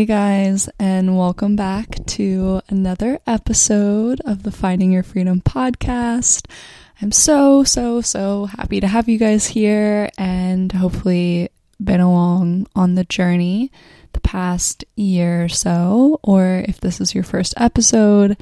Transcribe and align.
Hey 0.00 0.06
guys, 0.06 0.66
and 0.78 1.18
welcome 1.18 1.56
back 1.56 2.06
to 2.06 2.62
another 2.70 3.20
episode 3.26 4.18
of 4.24 4.44
the 4.44 4.50
Finding 4.50 4.92
Your 4.92 5.02
Freedom 5.02 5.42
podcast. 5.42 6.50
I'm 7.02 7.12
so, 7.12 7.64
so, 7.64 8.00
so 8.00 8.46
happy 8.46 8.80
to 8.80 8.86
have 8.86 9.10
you 9.10 9.18
guys 9.18 9.48
here 9.48 10.08
and 10.16 10.72
hopefully 10.72 11.50
been 11.84 12.00
along 12.00 12.66
on 12.74 12.94
the 12.94 13.04
journey 13.04 13.70
the 14.14 14.20
past 14.20 14.86
year 14.96 15.44
or 15.44 15.48
so, 15.50 16.18
or 16.22 16.64
if 16.66 16.80
this 16.80 16.98
is 16.98 17.14
your 17.14 17.24
first 17.24 17.52
episode, 17.58 18.38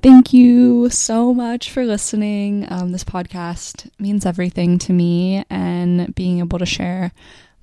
thank 0.00 0.32
you 0.32 0.88
so 0.90 1.34
much 1.34 1.72
for 1.72 1.84
listening. 1.84 2.70
Um, 2.70 2.92
this 2.92 3.02
podcast 3.02 3.90
means 3.98 4.24
everything 4.24 4.78
to 4.78 4.92
me, 4.92 5.44
and 5.50 6.14
being 6.14 6.38
able 6.38 6.60
to 6.60 6.66
share 6.66 7.10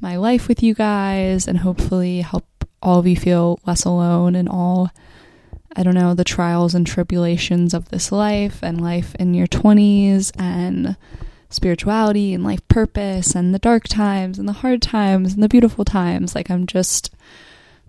my 0.01 0.17
life 0.17 0.49
with 0.49 0.61
you 0.61 0.73
guys 0.73 1.47
and 1.47 1.59
hopefully 1.59 2.19
help 2.19 2.43
all 2.81 2.99
of 2.99 3.07
you 3.07 3.15
feel 3.15 3.59
less 3.65 3.83
alone 3.85 4.35
in 4.35 4.47
all, 4.47 4.91
I 5.75 5.83
don't 5.83 5.95
know, 5.95 6.13
the 6.13 6.23
trials 6.23 6.75
and 6.75 6.85
tribulations 6.85 7.73
of 7.73 7.89
this 7.89 8.11
life 8.11 8.59
and 8.61 8.81
life 8.81 9.15
in 9.15 9.33
your 9.33 9.47
20s 9.47 10.31
and 10.39 10.95
spirituality 11.49 12.33
and 12.33 12.43
life 12.43 12.65
purpose 12.67 13.35
and 13.35 13.53
the 13.53 13.59
dark 13.59 13.87
times 13.87 14.39
and 14.39 14.47
the 14.47 14.53
hard 14.53 14.81
times 14.81 15.33
and 15.33 15.43
the 15.43 15.49
beautiful 15.49 15.85
times. 15.85 16.33
Like, 16.33 16.49
I'm 16.49 16.65
just 16.65 17.13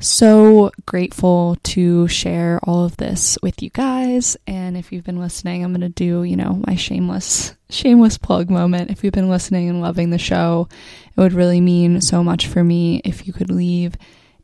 so 0.00 0.72
grateful 0.84 1.56
to 1.62 2.08
share 2.08 2.58
all 2.64 2.84
of 2.84 2.97
this 2.97 3.39
with 3.42 3.62
you 3.62 3.70
guys. 3.70 4.36
And 4.47 4.77
if 4.77 4.92
you've 4.92 5.05
been 5.05 5.20
listening, 5.20 5.62
I'm 5.62 5.72
going 5.72 5.80
to 5.80 5.89
do, 5.89 6.24
you 6.24 6.36
know, 6.36 6.61
my 6.67 6.74
shameless, 6.74 7.55
shameless 7.70 8.19
plug 8.19 8.50
moment. 8.50 8.91
If 8.91 9.05
you've 9.05 9.12
been 9.12 9.30
listening 9.30 9.69
and 9.69 9.80
loving 9.80 10.11
the 10.11 10.19
show, 10.19 10.69
it 11.17 11.20
would 11.20 11.33
really 11.33 11.61
mean 11.61 12.00
so 12.00 12.24
much 12.24 12.47
for 12.47 12.64
me 12.64 13.00
if 13.05 13.27
you 13.27 13.33
could 13.33 13.50
leave 13.50 13.97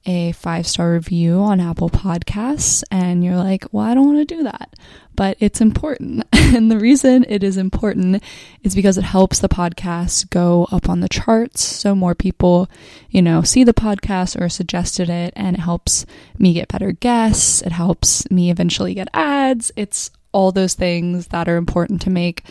a 0.09 0.33
five 0.33 0.67
star 0.67 0.95
review 0.95 1.39
on 1.39 1.61
Apple 1.61 1.91
Podcasts 1.91 2.83
and 2.91 3.23
you're 3.23 3.37
like, 3.37 3.67
well, 3.73 3.85
I 3.85 3.95
don't 3.95 4.07
want 4.07 4.27
to 4.27 4.35
do 4.37 4.43
that. 4.45 4.75
But 5.15 5.37
it's 5.39 5.61
important. 5.61 6.25
and 6.33 6.71
the 6.71 6.79
reason 6.79 7.27
it 7.29 7.45
is 7.45 7.59
important 7.59 8.23
is 8.63 8.75
because 8.75 8.97
it 8.97 9.05
helps 9.05 9.39
the 9.39 9.51
podcast 9.51 10.31
go 10.31 10.67
up 10.73 10.89
on 10.89 11.01
the 11.01 11.11
charts. 11.11 11.63
So 11.63 11.95
more 11.95 12.15
people, 12.15 12.71
you 13.11 13.21
know, 13.21 13.43
see 13.43 13.65
the 13.65 13.75
podcast 13.75 14.41
or 14.41 14.49
suggested 14.49 15.11
it 15.11 15.35
and 15.37 15.57
it 15.57 15.61
helps 15.61 16.07
me 16.39 16.55
get 16.55 16.69
better 16.69 16.93
guests. 16.93 17.61
It 17.61 17.73
helps 17.73 18.31
me 18.31 18.51
eventually 18.51 18.95
get 18.95 19.09
ads. 19.13 19.71
It's 19.77 20.11
all 20.33 20.53
those 20.53 20.75
things 20.75 21.29
that 21.29 21.49
are 21.49 21.57
important 21.57 22.01
to 22.03 22.11
make 22.11 22.45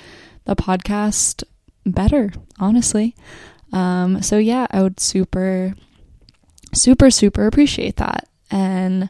the 0.46 0.56
podcast 0.56 1.44
better, 1.88 2.32
honestly. 2.60 3.16
Um, 3.74 4.22
so 4.22 4.38
yeah, 4.38 4.68
I 4.70 4.84
would 4.84 5.00
super 5.00 5.74
super, 6.74 7.10
super 7.10 7.48
appreciate 7.48 7.98
that. 7.98 8.28
And 8.50 9.10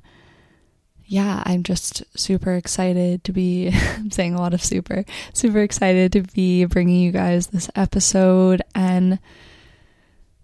yeah, 1.05 1.41
I'm 1.45 1.63
just 1.63 2.03
super 2.19 2.53
excited 2.53 3.23
to 3.23 3.31
be 3.31 3.69
I'm 3.97 4.12
saying 4.12 4.34
a 4.34 4.40
lot 4.40 4.53
of 4.53 4.63
super, 4.63 5.06
super 5.34 5.59
excited 5.59 6.12
to 6.13 6.22
be 6.22 6.66
bringing 6.66 7.00
you 7.00 7.12
guys 7.12 7.47
this 7.47 7.69
episode. 7.75 8.62
And 8.75 9.19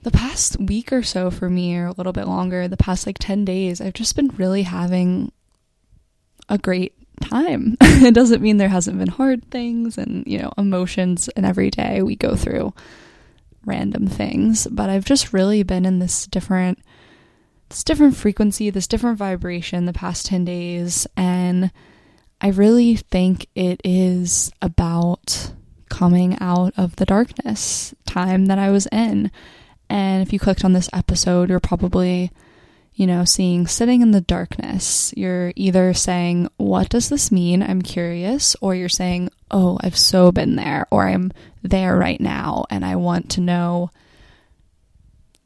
the 0.03 0.11
past 0.11 0.59
week 0.59 0.91
or 0.91 1.03
so 1.03 1.29
for 1.31 1.49
me, 1.49 1.75
or 1.75 1.87
a 1.87 1.93
little 1.93 2.13
bit 2.13 2.27
longer, 2.27 2.67
the 2.67 2.77
past 2.77 3.05
like 3.05 3.17
10 3.19 3.45
days, 3.45 3.81
I've 3.81 3.93
just 3.93 4.15
been 4.15 4.29
really 4.37 4.63
having 4.63 5.31
a 6.49 6.57
great 6.57 6.93
time. 7.21 7.77
it 7.81 8.13
doesn't 8.13 8.41
mean 8.41 8.57
there 8.57 8.69
hasn't 8.69 8.99
been 8.99 9.07
hard 9.07 9.49
things 9.49 9.97
and, 9.97 10.25
you 10.27 10.39
know, 10.39 10.51
emotions, 10.57 11.29
and 11.29 11.45
every 11.45 11.69
day 11.69 12.01
we 12.01 12.15
go 12.15 12.35
through 12.35 12.73
random 13.65 14.07
things, 14.07 14.67
but 14.67 14.89
I've 14.89 15.05
just 15.05 15.31
really 15.31 15.63
been 15.63 15.85
in 15.85 15.99
this 15.99 16.27
different 16.27 16.79
this 17.73 17.83
different 17.83 18.15
frequency, 18.15 18.69
this 18.69 18.85
different 18.85 19.17
vibration 19.17 19.87
the 19.87 19.93
past 19.93 20.27
10 20.27 20.45
days. 20.45 21.07
And 21.17 21.71
I 22.39 22.49
really 22.49 22.97
think 22.97 23.47
it 23.55 23.81
is 23.83 24.51
about 24.61 25.53
coming 25.89 26.37
out 26.39 26.73
of 26.77 26.97
the 26.97 27.05
darkness 27.05 27.95
time 28.05 28.45
that 28.45 28.59
I 28.59 28.69
was 28.69 28.87
in. 28.91 29.31
And 29.89 30.21
if 30.21 30.31
you 30.31 30.37
clicked 30.37 30.63
on 30.63 30.73
this 30.73 30.89
episode, 30.93 31.49
you're 31.49 31.59
probably, 31.59 32.31
you 32.93 33.07
know, 33.07 33.25
seeing 33.25 33.65
sitting 33.65 34.03
in 34.03 34.11
the 34.11 34.21
darkness. 34.21 35.11
You're 35.17 35.51
either 35.55 35.95
saying, 35.95 36.49
What 36.57 36.89
does 36.89 37.09
this 37.09 37.31
mean? 37.31 37.63
I'm 37.63 37.81
curious. 37.81 38.55
Or 38.61 38.75
you're 38.75 38.87
saying, 38.87 39.29
Oh, 39.49 39.79
I've 39.81 39.97
so 39.97 40.31
been 40.31 40.57
there. 40.57 40.85
Or 40.91 41.07
I'm 41.07 41.31
there 41.63 41.97
right 41.97 42.21
now 42.21 42.65
and 42.69 42.85
I 42.85 42.97
want 42.97 43.31
to 43.31 43.41
know 43.41 43.89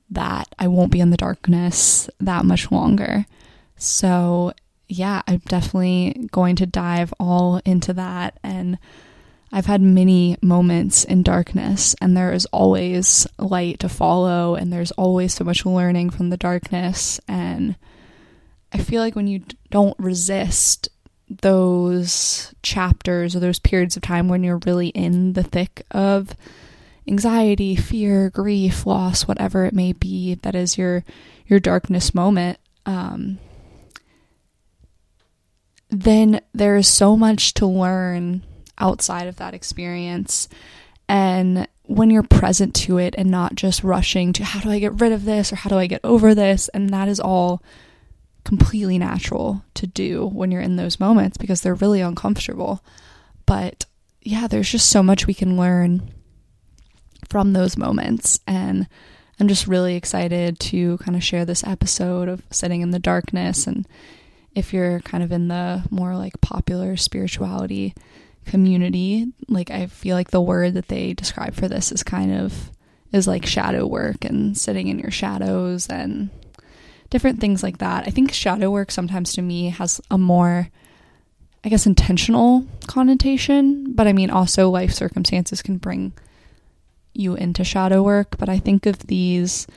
that 0.09 0.53
I 0.57 0.67
won't 0.67 0.91
be 0.91 0.99
in 0.99 1.09
the 1.09 1.17
darkness 1.17 2.09
that 2.19 2.45
much 2.45 2.71
longer. 2.71 3.25
So, 3.75 4.53
yeah, 4.87 5.21
I'm 5.27 5.41
definitely 5.47 6.27
going 6.31 6.55
to 6.57 6.65
dive 6.65 7.13
all 7.19 7.61
into 7.65 7.93
that. 7.93 8.39
And 8.43 8.77
I've 9.51 9.65
had 9.65 9.81
many 9.81 10.37
moments 10.41 11.03
in 11.03 11.23
darkness, 11.23 11.95
and 12.01 12.17
there 12.17 12.33
is 12.33 12.45
always 12.47 13.25
light 13.37 13.79
to 13.79 13.89
follow, 13.89 14.55
and 14.55 14.73
there's 14.73 14.91
always 14.91 15.33
so 15.33 15.43
much 15.43 15.65
learning 15.65 16.09
from 16.09 16.29
the 16.29 16.37
darkness. 16.37 17.19
And 17.27 17.75
I 18.73 18.79
feel 18.79 19.01
like 19.01 19.15
when 19.15 19.27
you 19.27 19.43
don't 19.71 19.97
resist 19.99 20.89
those 21.29 22.53
chapters 22.61 23.35
or 23.35 23.39
those 23.39 23.59
periods 23.59 23.95
of 23.95 24.01
time 24.01 24.27
when 24.27 24.43
you're 24.43 24.61
really 24.65 24.89
in 24.89 25.33
the 25.33 25.43
thick 25.43 25.85
of 25.91 26.29
anxiety, 27.07 27.75
fear, 27.75 28.29
grief, 28.29 28.85
loss, 28.85 29.27
whatever 29.27 29.65
it 29.65 29.73
may 29.73 29.93
be 29.93 30.35
that 30.35 30.55
is 30.55 30.77
your 30.77 31.03
your 31.45 31.59
darkness 31.59 32.13
moment, 32.13 32.59
um, 32.85 33.39
then 35.89 36.41
there 36.53 36.75
is 36.75 36.87
so 36.87 37.15
much 37.15 37.53
to 37.53 37.65
learn 37.65 38.43
outside 38.77 39.27
of 39.27 39.37
that 39.37 39.53
experience. 39.53 40.49
And 41.07 41.67
when 41.83 42.09
you're 42.09 42.23
present 42.23 42.75
to 42.75 42.97
it 42.97 43.15
and 43.17 43.31
not 43.31 43.55
just 43.55 43.83
rushing 43.83 44.33
to 44.33 44.43
how 44.43 44.59
do 44.59 44.69
I 44.69 44.79
get 44.79 44.99
rid 44.99 45.13
of 45.13 45.23
this 45.23 45.53
or 45.53 45.55
how 45.55 45.69
do 45.69 45.77
I 45.77 45.87
get 45.87 46.01
over 46.03 46.35
this, 46.35 46.67
and 46.69 46.89
that 46.89 47.07
is 47.07 47.19
all 47.19 47.63
completely 48.43 48.97
natural 48.97 49.63
to 49.73 49.87
do 49.87 50.27
when 50.27 50.51
you're 50.51 50.61
in 50.61 50.75
those 50.75 50.99
moments 50.99 51.37
because 51.37 51.61
they're 51.61 51.75
really 51.75 52.01
uncomfortable. 52.01 52.83
But 53.45 53.85
yeah, 54.21 54.47
there's 54.47 54.69
just 54.69 54.89
so 54.89 55.01
much 55.01 55.27
we 55.27 55.33
can 55.33 55.55
learn 55.55 56.11
from 57.29 57.53
those 57.53 57.77
moments. 57.77 58.39
And 58.47 58.87
I'm 59.39 59.47
just 59.47 59.67
really 59.67 59.95
excited 59.95 60.59
to 60.59 60.97
kind 60.97 61.15
of 61.15 61.23
share 61.23 61.45
this 61.45 61.63
episode 61.63 62.27
of 62.27 62.41
sitting 62.51 62.81
in 62.81 62.91
the 62.91 62.99
darkness. 62.99 63.67
And 63.67 63.87
if 64.55 64.73
you're 64.73 64.99
kind 65.01 65.23
of 65.23 65.31
in 65.31 65.47
the 65.47 65.83
more 65.91 66.15
like 66.15 66.41
popular 66.41 66.97
spirituality 66.97 67.93
community, 68.45 69.27
like 69.47 69.69
I 69.69 69.87
feel 69.87 70.15
like 70.15 70.31
the 70.31 70.41
word 70.41 70.73
that 70.73 70.87
they 70.87 71.13
describe 71.13 71.53
for 71.53 71.67
this 71.67 71.91
is 71.91 72.01
kind 72.01 72.33
of 72.33 72.71
is 73.11 73.27
like 73.27 73.45
shadow 73.45 73.85
work 73.85 74.25
and 74.25 74.57
sitting 74.57 74.87
in 74.87 74.99
your 74.99 75.11
shadows 75.11 75.87
and 75.87 76.29
different 77.09 77.39
things 77.39 77.63
like 77.63 77.77
that. 77.77 78.07
I 78.07 78.09
think 78.09 78.33
shadow 78.33 78.69
work 78.71 78.91
sometimes 78.91 79.33
to 79.33 79.41
me 79.41 79.69
has 79.69 80.01
a 80.09 80.17
more 80.17 80.69
I 81.63 81.69
guess 81.69 81.85
intentional 81.85 82.65
connotation, 82.87 83.93
but 83.93 84.07
I 84.07 84.13
mean 84.13 84.29
also 84.29 84.69
life 84.69 84.93
circumstances 84.93 85.61
can 85.61 85.77
bring 85.77 86.13
you 87.17 87.35
into 87.35 87.63
shadow 87.63 88.01
work, 88.03 88.37
but 88.37 88.49
I 88.49 88.59
think 88.59 88.85
of 88.85 88.99
these 88.99 89.67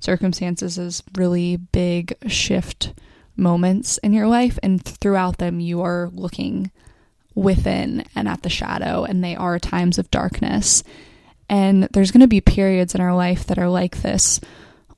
circumstances 0.00 0.78
as 0.78 1.02
really 1.16 1.56
big 1.56 2.14
shift 2.26 2.92
moments 3.36 3.98
in 3.98 4.12
your 4.12 4.26
life, 4.26 4.58
and 4.62 4.82
throughout 4.84 5.38
them, 5.38 5.60
you 5.60 5.80
are 5.82 6.10
looking 6.12 6.70
within 7.34 8.04
and 8.14 8.28
at 8.28 8.42
the 8.42 8.50
shadow, 8.50 9.04
and 9.04 9.22
they 9.22 9.36
are 9.36 9.58
times 9.58 9.98
of 9.98 10.10
darkness. 10.10 10.82
And 11.48 11.84
there's 11.92 12.10
going 12.10 12.20
to 12.20 12.26
be 12.26 12.40
periods 12.40 12.94
in 12.94 13.00
our 13.00 13.14
life 13.14 13.46
that 13.46 13.58
are 13.58 13.68
like 13.70 14.02
this 14.02 14.40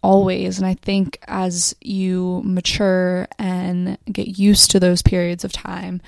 always. 0.03 0.59
And 0.59 0.67
I 0.67 0.75
think 0.75 1.19
as 1.29 1.77
you 1.81 2.43
mature 2.45 3.29
and 3.39 3.99
get 4.11 4.39
used 4.39 4.71
to 4.71 4.81
those 4.81 5.03
periods 5.03 5.45
of 5.45 5.53
time, 5.53 6.01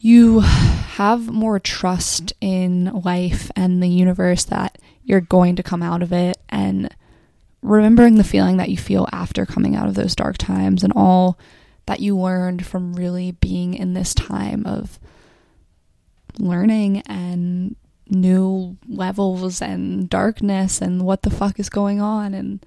you 0.00 0.40
have 0.40 1.28
more 1.28 1.58
trust 1.58 2.32
in 2.40 2.86
life 3.04 3.50
and 3.54 3.82
the 3.82 3.88
universe 3.88 4.44
that 4.46 4.67
you're 5.08 5.20
going 5.20 5.56
to 5.56 5.62
come 5.62 5.82
out 5.82 6.02
of 6.02 6.12
it 6.12 6.36
and 6.50 6.94
remembering 7.62 8.16
the 8.16 8.24
feeling 8.24 8.58
that 8.58 8.68
you 8.68 8.76
feel 8.76 9.08
after 9.10 9.46
coming 9.46 9.74
out 9.74 9.88
of 9.88 9.94
those 9.94 10.14
dark 10.14 10.36
times 10.36 10.84
and 10.84 10.92
all 10.94 11.38
that 11.86 12.00
you 12.00 12.16
learned 12.16 12.64
from 12.66 12.92
really 12.92 13.32
being 13.32 13.72
in 13.72 13.94
this 13.94 14.12
time 14.12 14.66
of 14.66 14.98
learning 16.38 17.00
and 17.06 17.74
new 18.10 18.76
levels 18.86 19.62
and 19.62 20.10
darkness 20.10 20.80
and 20.82 21.02
what 21.02 21.22
the 21.22 21.30
fuck 21.30 21.58
is 21.58 21.70
going 21.70 22.00
on 22.00 22.34
and 22.34 22.64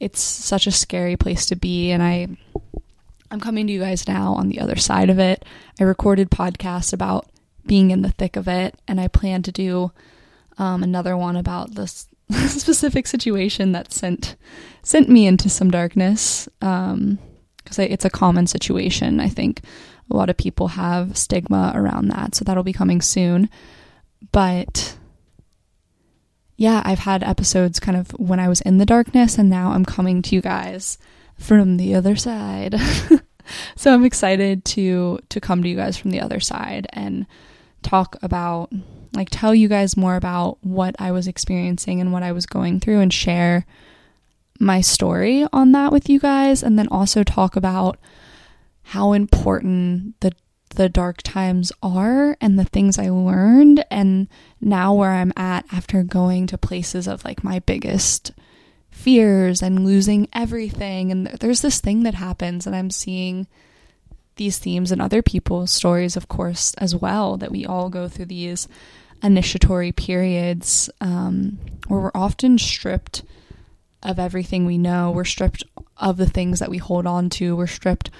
it's 0.00 0.20
such 0.20 0.66
a 0.66 0.72
scary 0.72 1.16
place 1.16 1.46
to 1.46 1.54
be 1.54 1.90
and 1.90 2.02
I 2.02 2.28
I'm 3.30 3.40
coming 3.40 3.66
to 3.66 3.72
you 3.72 3.80
guys 3.80 4.06
now 4.06 4.34
on 4.34 4.48
the 4.48 4.60
other 4.60 4.76
side 4.76 5.10
of 5.10 5.18
it. 5.18 5.44
I 5.80 5.82
recorded 5.82 6.30
podcasts 6.30 6.92
about 6.92 7.26
being 7.66 7.90
in 7.90 8.02
the 8.02 8.12
thick 8.12 8.36
of 8.36 8.46
it, 8.46 8.76
and 8.86 9.00
I 9.00 9.08
plan 9.08 9.42
to 9.42 9.50
do 9.50 9.90
um, 10.58 10.82
another 10.82 11.16
one 11.16 11.36
about 11.36 11.74
this 11.74 12.08
specific 12.48 13.06
situation 13.06 13.72
that 13.72 13.92
sent 13.92 14.36
sent 14.82 15.08
me 15.08 15.26
into 15.26 15.48
some 15.48 15.70
darkness. 15.70 16.48
Um, 16.60 17.18
because 17.64 17.78
it's 17.78 18.04
a 18.04 18.10
common 18.10 18.46
situation. 18.46 19.20
I 19.20 19.28
think 19.28 19.62
a 20.10 20.16
lot 20.16 20.28
of 20.28 20.36
people 20.36 20.68
have 20.68 21.16
stigma 21.16 21.72
around 21.74 22.08
that, 22.08 22.34
so 22.34 22.44
that'll 22.44 22.62
be 22.62 22.72
coming 22.72 23.00
soon. 23.00 23.48
But 24.32 24.96
yeah, 26.56 26.82
I've 26.84 27.00
had 27.00 27.24
episodes 27.24 27.80
kind 27.80 27.96
of 27.96 28.10
when 28.12 28.38
I 28.38 28.48
was 28.48 28.60
in 28.60 28.78
the 28.78 28.86
darkness, 28.86 29.38
and 29.38 29.48
now 29.50 29.72
I'm 29.72 29.84
coming 29.84 30.22
to 30.22 30.34
you 30.34 30.40
guys 30.40 30.98
from 31.38 31.78
the 31.78 31.94
other 31.94 32.16
side. 32.16 32.76
so 33.76 33.92
I'm 33.92 34.04
excited 34.04 34.64
to 34.66 35.18
to 35.30 35.40
come 35.40 35.62
to 35.62 35.68
you 35.68 35.76
guys 35.76 35.96
from 35.96 36.10
the 36.10 36.20
other 36.20 36.40
side 36.40 36.86
and 36.92 37.26
talk 37.82 38.16
about 38.22 38.72
like 39.14 39.28
tell 39.30 39.54
you 39.54 39.68
guys 39.68 39.96
more 39.96 40.16
about 40.16 40.58
what 40.62 40.94
I 40.98 41.12
was 41.12 41.26
experiencing 41.26 42.00
and 42.00 42.12
what 42.12 42.22
I 42.22 42.32
was 42.32 42.46
going 42.46 42.80
through 42.80 43.00
and 43.00 43.12
share 43.12 43.66
my 44.60 44.80
story 44.80 45.46
on 45.52 45.72
that 45.72 45.92
with 45.92 46.08
you 46.08 46.18
guys. 46.18 46.62
And 46.62 46.78
then 46.78 46.88
also 46.88 47.22
talk 47.22 47.56
about 47.56 47.98
how 48.82 49.12
important 49.12 50.20
the 50.20 50.32
the 50.70 50.88
dark 50.88 51.22
times 51.22 51.70
are 51.82 52.36
and 52.40 52.58
the 52.58 52.64
things 52.64 52.98
I 52.98 53.08
learned. 53.08 53.84
And 53.90 54.28
now 54.60 54.92
where 54.94 55.12
I'm 55.12 55.32
at 55.36 55.64
after 55.72 56.02
going 56.02 56.48
to 56.48 56.58
places 56.58 57.06
of 57.06 57.24
like 57.24 57.44
my 57.44 57.60
biggest 57.60 58.32
fears 58.90 59.62
and 59.62 59.84
losing 59.84 60.28
everything. 60.32 61.12
And 61.12 61.26
there's 61.26 61.62
this 61.62 61.80
thing 61.80 62.02
that 62.02 62.14
happens 62.14 62.66
and 62.66 62.74
I'm 62.74 62.90
seeing 62.90 63.46
these 64.36 64.58
themes 64.58 64.90
in 64.90 65.00
other 65.00 65.22
people's 65.22 65.70
stories 65.70 66.16
of 66.16 66.28
course 66.28 66.74
as 66.74 66.94
well 66.94 67.36
that 67.36 67.52
we 67.52 67.64
all 67.64 67.88
go 67.88 68.08
through 68.08 68.26
these 68.26 68.66
initiatory 69.24 69.90
periods 69.90 70.90
um, 71.00 71.58
where 71.88 72.00
we're 72.00 72.10
often 72.14 72.58
stripped 72.58 73.24
of 74.02 74.18
everything 74.18 74.66
we 74.66 74.78
know. 74.78 75.10
We're 75.10 75.24
stripped 75.24 75.64
of 75.96 76.18
the 76.18 76.28
things 76.28 76.60
that 76.60 76.70
we 76.70 76.78
hold 76.78 77.06
on 77.06 77.30
to. 77.30 77.56
We're 77.56 77.66
stripped 77.66 78.10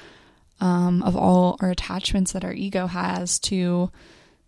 um, 0.61 1.03
of 1.03 1.15
all 1.15 1.59
our 1.61 1.71
attachments 1.71 2.33
that 2.33 2.45
our 2.45 2.55
ego 2.55 2.87
has 2.87 3.39
to 3.41 3.91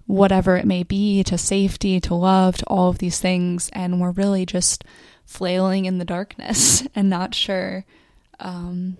whatever 0.06 0.56
it 0.56 0.64
may 0.64 0.82
be, 0.82 1.22
to 1.24 1.36
safety, 1.36 2.00
to 2.00 2.14
love, 2.14 2.56
to 2.56 2.64
all 2.66 2.88
of 2.88 2.98
these 2.98 3.18
things. 3.18 3.68
And 3.72 4.00
we're 4.00 4.12
really 4.12 4.46
just 4.46 4.84
flailing 5.24 5.84
in 5.84 5.98
the 5.98 6.04
darkness 6.04 6.86
and 6.94 7.10
not 7.10 7.34
sure 7.34 7.84
um, 8.40 8.96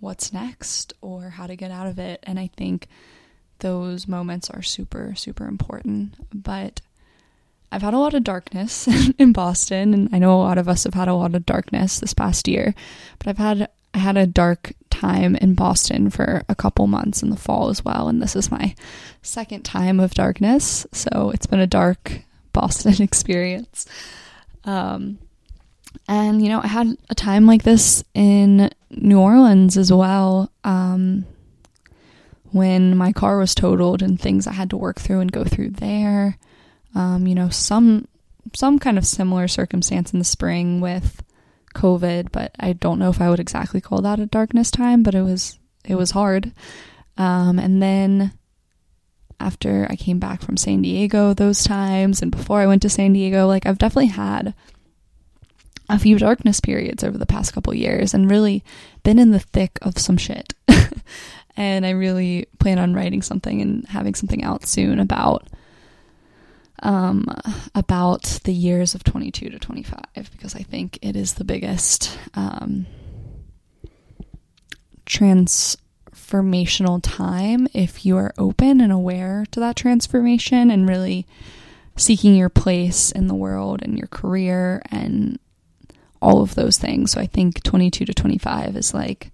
what's 0.00 0.32
next 0.32 0.94
or 1.00 1.30
how 1.30 1.46
to 1.46 1.56
get 1.56 1.70
out 1.70 1.86
of 1.86 1.98
it. 1.98 2.20
And 2.24 2.38
I 2.38 2.50
think 2.56 2.88
those 3.60 4.08
moments 4.08 4.50
are 4.50 4.62
super, 4.62 5.14
super 5.16 5.46
important. 5.46 6.14
But 6.32 6.80
I've 7.72 7.82
had 7.82 7.94
a 7.94 7.98
lot 7.98 8.14
of 8.14 8.22
darkness 8.22 8.86
in 9.18 9.32
Boston, 9.32 9.94
and 9.94 10.14
I 10.14 10.18
know 10.18 10.34
a 10.34 10.38
lot 10.38 10.58
of 10.58 10.68
us 10.68 10.84
have 10.84 10.94
had 10.94 11.08
a 11.08 11.14
lot 11.14 11.34
of 11.34 11.44
darkness 11.46 11.98
this 11.98 12.14
past 12.14 12.46
year. 12.46 12.74
But 13.18 13.28
I've 13.28 13.38
had 13.38 13.68
I 13.92 13.98
had 13.98 14.16
a 14.16 14.26
dark 14.26 14.72
time 14.90 15.36
in 15.36 15.54
Boston 15.54 16.10
for 16.10 16.42
a 16.48 16.54
couple 16.54 16.86
months 16.86 17.22
in 17.22 17.30
the 17.30 17.36
fall 17.36 17.68
as 17.68 17.84
well, 17.84 18.08
and 18.08 18.22
this 18.22 18.36
is 18.36 18.50
my 18.50 18.74
second 19.22 19.64
time 19.64 20.00
of 20.00 20.14
darkness, 20.14 20.86
so 20.92 21.30
it's 21.34 21.46
been 21.46 21.60
a 21.60 21.66
dark 21.66 22.22
Boston 22.52 22.94
experience. 23.02 23.86
Um, 24.64 25.18
and 26.08 26.42
you 26.42 26.48
know, 26.48 26.60
I 26.60 26.66
had 26.68 26.96
a 27.10 27.14
time 27.14 27.46
like 27.46 27.62
this 27.62 28.04
in 28.14 28.70
New 28.90 29.20
Orleans 29.20 29.76
as 29.76 29.92
well. 29.92 30.50
Um, 30.62 31.26
when 32.54 32.96
my 32.96 33.12
car 33.12 33.36
was 33.36 33.52
totaled 33.52 34.00
and 34.00 34.18
things 34.18 34.46
I 34.46 34.52
had 34.52 34.70
to 34.70 34.76
work 34.76 35.00
through 35.00 35.18
and 35.18 35.32
go 35.32 35.42
through 35.42 35.70
there. 35.70 36.38
Um, 36.94 37.26
you 37.26 37.34
know, 37.34 37.48
some 37.48 38.06
some 38.54 38.78
kind 38.78 38.96
of 38.96 39.04
similar 39.04 39.48
circumstance 39.48 40.12
in 40.12 40.20
the 40.20 40.24
spring 40.24 40.80
with 40.80 41.20
COVID, 41.74 42.30
but 42.30 42.52
I 42.60 42.74
don't 42.74 43.00
know 43.00 43.10
if 43.10 43.20
I 43.20 43.28
would 43.28 43.40
exactly 43.40 43.80
call 43.80 44.02
that 44.02 44.20
a 44.20 44.26
darkness 44.26 44.70
time, 44.70 45.02
but 45.02 45.16
it 45.16 45.22
was 45.22 45.58
it 45.84 45.96
was 45.96 46.12
hard. 46.12 46.52
Um, 47.16 47.58
and 47.58 47.82
then 47.82 48.32
after 49.40 49.88
I 49.90 49.96
came 49.96 50.20
back 50.20 50.40
from 50.40 50.56
San 50.56 50.80
Diego 50.82 51.34
those 51.34 51.64
times 51.64 52.22
and 52.22 52.30
before 52.30 52.60
I 52.60 52.68
went 52.68 52.82
to 52.82 52.88
San 52.88 53.14
Diego, 53.14 53.48
like 53.48 53.66
I've 53.66 53.78
definitely 53.78 54.12
had 54.12 54.54
a 55.88 55.98
few 55.98 56.20
darkness 56.20 56.60
periods 56.60 57.02
over 57.02 57.18
the 57.18 57.26
past 57.26 57.52
couple 57.52 57.74
years 57.74 58.14
and 58.14 58.30
really 58.30 58.62
been 59.02 59.18
in 59.18 59.32
the 59.32 59.40
thick 59.40 59.76
of 59.82 59.98
some 59.98 60.16
shit. 60.16 60.54
and 61.64 61.86
I 61.86 61.90
really 61.90 62.46
plan 62.58 62.78
on 62.78 62.94
writing 62.94 63.22
something 63.22 63.62
and 63.62 63.86
having 63.86 64.14
something 64.14 64.44
out 64.44 64.66
soon 64.66 65.00
about 65.00 65.48
um 66.82 67.26
about 67.74 68.40
the 68.44 68.52
years 68.52 68.94
of 68.94 69.02
22 69.04 69.48
to 69.48 69.58
25 69.58 70.00
because 70.32 70.54
I 70.54 70.62
think 70.62 70.98
it 71.00 71.16
is 71.16 71.34
the 71.34 71.44
biggest 71.44 72.18
um 72.34 72.86
transformational 75.06 77.00
time 77.02 77.66
if 77.72 78.04
you 78.04 78.16
are 78.18 78.34
open 78.36 78.80
and 78.80 78.92
aware 78.92 79.46
to 79.52 79.60
that 79.60 79.76
transformation 79.76 80.70
and 80.70 80.88
really 80.88 81.26
seeking 81.96 82.34
your 82.34 82.48
place 82.48 83.10
in 83.12 83.28
the 83.28 83.34
world 83.34 83.80
and 83.82 83.96
your 83.96 84.08
career 84.08 84.82
and 84.90 85.38
all 86.20 86.42
of 86.42 86.54
those 86.54 86.78
things. 86.78 87.12
So 87.12 87.20
I 87.20 87.26
think 87.26 87.62
22 87.62 88.06
to 88.06 88.14
25 88.14 88.76
is 88.76 88.94
like 88.94 89.30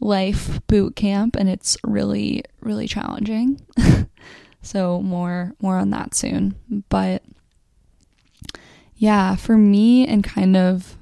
life 0.00 0.66
boot 0.66 0.96
camp 0.96 1.36
and 1.36 1.48
it's 1.48 1.76
really 1.84 2.42
really 2.60 2.88
challenging. 2.88 3.60
so 4.62 5.00
more 5.02 5.54
more 5.60 5.76
on 5.76 5.90
that 5.90 6.14
soon. 6.14 6.54
But 6.88 7.22
yeah, 8.96 9.36
for 9.36 9.56
me 9.56 10.06
and 10.06 10.24
kind 10.24 10.56
of 10.56 10.96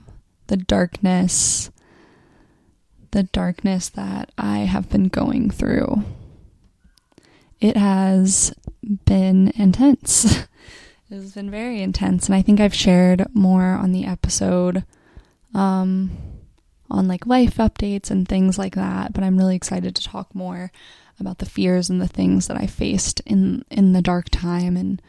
the 0.49 0.57
darkness 0.57 1.71
the 3.11 3.23
darkness 3.23 3.89
that 3.89 4.31
I 4.37 4.59
have 4.59 4.91
been 4.91 5.09
going 5.09 5.49
through. 5.49 6.05
It 7.59 7.77
has 7.77 8.55
been 9.07 9.51
intense. 9.55 10.25
it 11.11 11.15
has 11.15 11.33
been 11.33 11.51
very 11.51 11.81
intense 11.81 12.27
and 12.27 12.35
I 12.35 12.43
think 12.43 12.61
I've 12.61 12.75
shared 12.75 13.27
more 13.35 13.65
on 13.65 13.93
the 13.93 14.05
episode 14.05 14.85
um 15.55 16.11
on 16.91 17.09
like 17.09 17.27
life 17.27 17.57
updates 17.57 18.11
and 18.11 18.27
things 18.27 18.59
like 18.59 18.75
that, 18.75 19.13
but 19.13 19.25
I'm 19.25 19.37
really 19.37 19.57
excited 19.57 19.95
to 19.97 20.05
talk 20.05 20.35
more 20.35 20.73
about 21.21 21.39
the 21.39 21.47
fears 21.47 21.91
and 21.91 22.01
the 22.01 22.09
things 22.09 22.47
that 22.47 22.57
I 22.57 22.67
faced 22.67 23.21
in 23.27 23.65
in 23.71 23.93
the 23.93 24.03
dark 24.03 24.29
time 24.31 24.77
and 24.77 25.03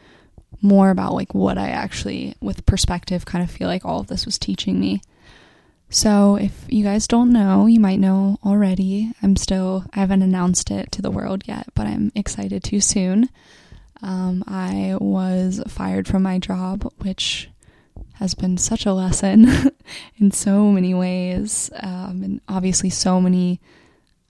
more 0.60 0.90
about 0.90 1.14
like 1.14 1.34
what 1.34 1.56
I 1.56 1.68
actually 1.68 2.34
with 2.40 2.66
perspective 2.66 3.24
kind 3.24 3.42
of 3.42 3.50
feel 3.50 3.68
like 3.68 3.84
all 3.84 4.00
of 4.00 4.08
this 4.08 4.26
was 4.26 4.38
teaching 4.38 4.78
me. 4.80 5.02
So, 5.92 6.36
if 6.36 6.66
you 6.68 6.84
guys 6.84 7.08
don't 7.08 7.32
know, 7.32 7.66
you 7.66 7.80
might 7.80 7.98
know 7.98 8.38
already. 8.46 9.10
I'm 9.24 9.34
still, 9.34 9.84
I 9.92 9.98
haven't 9.98 10.22
announced 10.22 10.70
it 10.70 10.92
to 10.92 11.02
the 11.02 11.10
world 11.10 11.42
yet, 11.46 11.66
but 11.74 11.88
I'm 11.88 12.12
excited 12.14 12.62
to 12.62 12.80
soon. 12.80 13.28
Um, 14.00 14.44
I 14.46 14.96
was 15.00 15.60
fired 15.66 16.06
from 16.06 16.22
my 16.22 16.38
job, 16.38 16.92
which 16.98 17.50
has 18.20 18.34
been 18.34 18.58
such 18.58 18.84
a 18.84 18.92
lesson 18.92 19.48
in 20.18 20.30
so 20.30 20.70
many 20.70 20.92
ways, 20.92 21.70
um, 21.80 22.22
and 22.22 22.40
obviously 22.48 22.90
so 22.90 23.18
many 23.18 23.58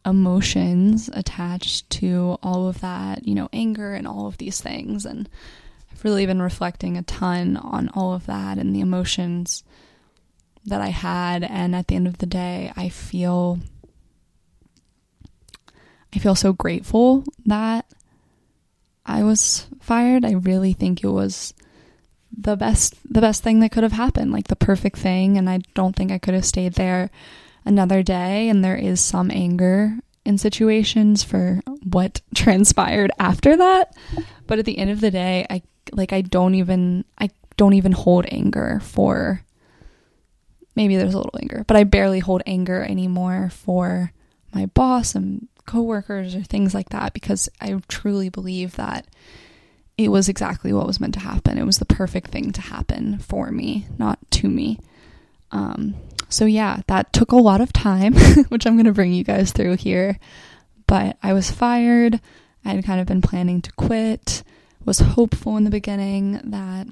emotions 0.06 1.10
attached 1.12 1.90
to 1.90 2.38
all 2.40 2.68
of 2.68 2.80
that, 2.82 3.26
you 3.26 3.34
know, 3.34 3.48
anger 3.52 3.92
and 3.92 4.06
all 4.06 4.28
of 4.28 4.38
these 4.38 4.60
things. 4.60 5.04
And 5.04 5.28
I've 5.90 6.04
really 6.04 6.24
been 6.24 6.40
reflecting 6.40 6.96
a 6.96 7.02
ton 7.02 7.56
on 7.56 7.90
all 7.92 8.14
of 8.14 8.26
that 8.26 8.58
and 8.58 8.74
the 8.74 8.80
emotions 8.80 9.64
that 10.64 10.80
I 10.80 10.88
had. 10.88 11.42
And 11.42 11.74
at 11.74 11.88
the 11.88 11.96
end 11.96 12.06
of 12.06 12.18
the 12.18 12.26
day, 12.26 12.72
I 12.76 12.88
feel. 12.88 13.58
I 16.12 16.18
feel 16.18 16.34
so 16.34 16.52
grateful 16.52 17.22
that 17.46 17.86
I 19.06 19.22
was 19.22 19.66
fired. 19.80 20.24
I 20.24 20.32
really 20.32 20.72
think 20.72 21.04
it 21.04 21.08
was 21.08 21.54
the 22.36 22.56
best 22.56 22.94
the 23.08 23.20
best 23.20 23.42
thing 23.42 23.60
that 23.60 23.72
could 23.72 23.82
have 23.82 23.92
happened, 23.92 24.32
like 24.32 24.48
the 24.48 24.56
perfect 24.56 24.98
thing, 24.98 25.36
and 25.36 25.48
I 25.48 25.60
don't 25.74 25.94
think 25.94 26.10
I 26.10 26.18
could 26.18 26.34
have 26.34 26.44
stayed 26.44 26.74
there 26.74 27.10
another 27.64 28.02
day. 28.02 28.48
And 28.48 28.64
there 28.64 28.76
is 28.76 29.00
some 29.00 29.30
anger 29.30 29.98
in 30.24 30.38
situations 30.38 31.22
for 31.22 31.60
what 31.82 32.20
transpired 32.34 33.10
after 33.18 33.56
that, 33.56 33.96
but 34.46 34.58
at 34.58 34.64
the 34.64 34.78
end 34.78 34.90
of 34.90 35.00
the 35.00 35.10
day, 35.10 35.46
I 35.50 35.62
like 35.92 36.12
I 36.12 36.20
don't 36.20 36.54
even 36.54 37.04
I 37.18 37.30
don't 37.56 37.74
even 37.74 37.92
hold 37.92 38.26
anger 38.28 38.80
for 38.82 39.42
maybe 40.76 40.96
there's 40.96 41.14
a 41.14 41.18
little 41.18 41.38
anger, 41.40 41.64
but 41.66 41.76
I 41.76 41.84
barely 41.84 42.20
hold 42.20 42.42
anger 42.46 42.82
anymore 42.82 43.50
for 43.50 44.12
my 44.54 44.66
boss 44.66 45.14
and 45.14 45.48
coworkers 45.66 46.34
or 46.34 46.42
things 46.42 46.74
like 46.74 46.88
that 46.88 47.12
because 47.12 47.48
I 47.60 47.78
truly 47.88 48.28
believe 48.28 48.76
that 48.76 49.06
it 50.04 50.08
was 50.08 50.28
exactly 50.28 50.72
what 50.72 50.86
was 50.86 51.00
meant 51.00 51.14
to 51.14 51.20
happen. 51.20 51.58
It 51.58 51.66
was 51.66 51.78
the 51.78 51.84
perfect 51.84 52.30
thing 52.30 52.52
to 52.52 52.60
happen 52.60 53.18
for 53.18 53.50
me, 53.50 53.86
not 53.98 54.18
to 54.32 54.48
me. 54.48 54.78
Um, 55.52 55.94
so, 56.28 56.44
yeah, 56.44 56.82
that 56.86 57.12
took 57.12 57.32
a 57.32 57.36
lot 57.36 57.60
of 57.60 57.72
time, 57.72 58.14
which 58.48 58.66
I'm 58.66 58.76
going 58.76 58.86
to 58.86 58.92
bring 58.92 59.12
you 59.12 59.24
guys 59.24 59.52
through 59.52 59.76
here. 59.76 60.18
But 60.86 61.16
I 61.22 61.32
was 61.32 61.50
fired. 61.50 62.20
I 62.64 62.70
had 62.70 62.84
kind 62.84 63.00
of 63.00 63.06
been 63.06 63.22
planning 63.22 63.62
to 63.62 63.72
quit, 63.72 64.42
was 64.84 65.00
hopeful 65.00 65.56
in 65.56 65.64
the 65.64 65.70
beginning 65.70 66.40
that 66.44 66.86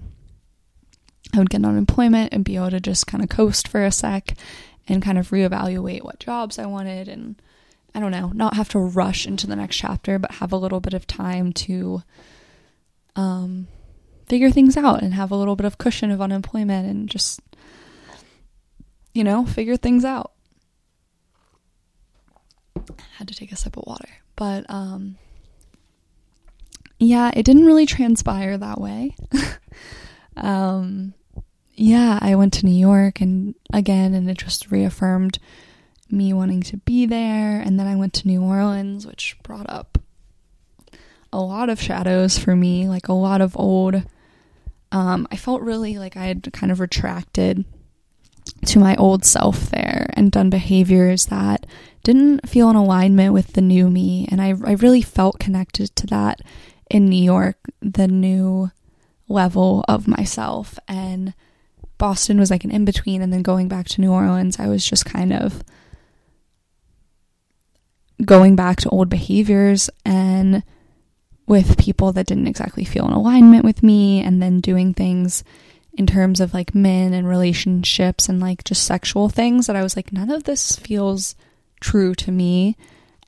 I 1.35 1.39
would 1.39 1.51
get 1.51 1.65
unemployment 1.65 2.33
and 2.33 2.45
be 2.45 2.57
able 2.57 2.71
to 2.71 2.81
just 2.81 3.07
kind 3.07 3.23
of 3.23 3.29
coast 3.29 3.69
for 3.69 3.85
a 3.85 3.93
sec 3.93 4.35
and 4.87 5.03
kind 5.03 5.19
of 5.19 5.31
reevaluate 5.31 6.03
what 6.03 6.21
jobs 6.21 6.59
I 6.59 6.67
wanted 6.67 7.09
and 7.09 7.41
I 7.95 8.01
don't 8.01 8.13
know, 8.13 8.31
not 8.35 8.55
have 8.55 8.69
to 8.71 8.79
rush 8.79 9.27
into 9.27 9.47
the 9.47 9.57
next 9.57 9.77
chapter, 9.77 10.19
but 10.19 10.33
have 10.33 10.53
a 10.53 10.57
little 10.57 10.81
bit 10.81 10.95
of 10.95 11.07
time 11.07 11.53
to 11.55 12.03
um, 13.17 13.69
figure 14.27 14.51
things 14.51 14.77
out 14.77 15.03
and 15.03 15.15
have 15.15 15.31
a 15.31 15.37
little 15.37 15.57
bit 15.57 15.67
of 15.67 15.79
cushion 15.79 16.11
of 16.11 16.21
unemployment 16.21 16.89
and 16.89 17.09
just, 17.09 17.41
you 19.15 19.25
know, 19.25 19.45
figure 19.45 19.77
things 19.77 20.05
out. 20.05 20.33
Had 23.17 23.29
to 23.29 23.35
take 23.35 23.53
a 23.53 23.57
sip 23.57 23.77
of 23.77 23.85
water. 23.87 24.09
But, 24.37 24.65
um, 24.69 25.17
yeah, 26.99 27.31
it 27.35 27.45
didn't 27.45 27.67
really 27.67 27.87
transpire 27.87 28.57
that 28.59 28.81
way. 28.81 29.17
um, 30.37 31.15
yeah, 31.75 32.19
I 32.21 32.35
went 32.35 32.53
to 32.55 32.67
New 32.67 32.79
York 32.79 33.21
and 33.21 33.55
again, 33.73 34.15
and 34.15 34.29
it 34.29 34.39
just 34.39 34.71
reaffirmed 34.71 35.39
me 36.11 36.33
wanting 36.33 36.63
to 36.63 36.77
be 36.79 37.07
there. 37.07 37.61
And 37.61 37.79
then 37.79 37.87
I 37.87 37.97
went 37.97 38.15
to 38.15 38.27
New 38.27 38.43
Orleans, 38.43 39.07
which 39.07 39.37
brought 39.43 39.69
up 39.71 39.99
a 41.33 41.41
lot 41.41 41.69
of 41.69 41.81
shadows 41.81 42.39
for 42.39 42.57
me, 42.57 42.89
like 42.89 43.09
a 43.09 43.13
lot 43.13 43.41
of 43.41 43.57
old. 43.57 44.03
Um, 44.91 45.29
I 45.31 45.37
felt 45.37 45.63
really 45.63 45.99
like 45.99 46.17
I 46.17 46.27
had 46.27 46.53
kind 46.53 46.73
of 46.73 46.81
retracted 46.81 47.65
to 48.67 48.79
my 48.79 48.97
old 48.97 49.25
self 49.25 49.71
there 49.71 50.11
and 50.15 50.33
done 50.33 50.51
behaviors 50.51 51.27
that 51.27 51.67
didn't 52.03 52.49
feel 52.49 52.71
in 52.71 52.77
alignment 52.77 53.35
with 53.35 53.53
the 53.53 53.61
new 53.61 53.91
me. 53.91 54.27
And 54.31 54.41
I, 54.41 54.49
I 54.65 54.73
really 54.73 55.03
felt 55.03 55.39
connected 55.39 55.95
to 55.97 56.07
that 56.07 56.41
in 56.91 57.07
New 57.07 57.23
York, 57.23 57.59
the 57.81 58.09
new 58.09 58.71
level 59.29 59.85
of 59.89 60.09
myself. 60.09 60.79
And 60.89 61.35
Boston 61.99 62.39
was 62.39 62.51
like 62.51 62.65
an 62.65 62.71
in 62.71 62.85
between. 62.85 63.21
And 63.21 63.33
then 63.33 63.43
going 63.43 63.69
back 63.69 63.87
to 63.89 64.01
New 64.01 64.13
Orleans, 64.13 64.59
I 64.59 64.69
was 64.69 64.85
just 64.85 65.05
kind 65.05 65.33
of 65.33 65.63
going 68.25 68.57
back 68.57 68.79
to 68.79 68.89
old 68.89 69.09
behaviors 69.09 69.91
and 70.05 70.63
with 71.49 71.79
people 71.79 72.13
that 72.13 72.27
didn't 72.27 72.47
exactly 72.47 72.85
feel 72.85 73.07
in 73.07 73.13
alignment 73.13 73.65
with 73.65 73.83
me 73.83 74.21
and 74.21 74.41
then 74.41 74.61
doing 74.61 74.95
things 74.95 75.43
in 75.95 76.07
terms 76.07 76.41
of 76.41 76.55
like 76.55 76.75
men 76.75 77.13
and 77.13 77.29
relationships 77.29 78.29
and 78.29 78.39
like 78.39 78.63
just 78.63 78.85
sexual 78.85 79.29
things 79.29 79.67
that 79.67 79.75
I 79.75 79.83
was 79.83 79.97
like 79.97 80.13
none 80.13 80.31
of 80.31 80.45
this 80.45 80.77
feels 80.77 81.35
true 81.81 82.15
to 82.17 82.31
me 82.31 82.77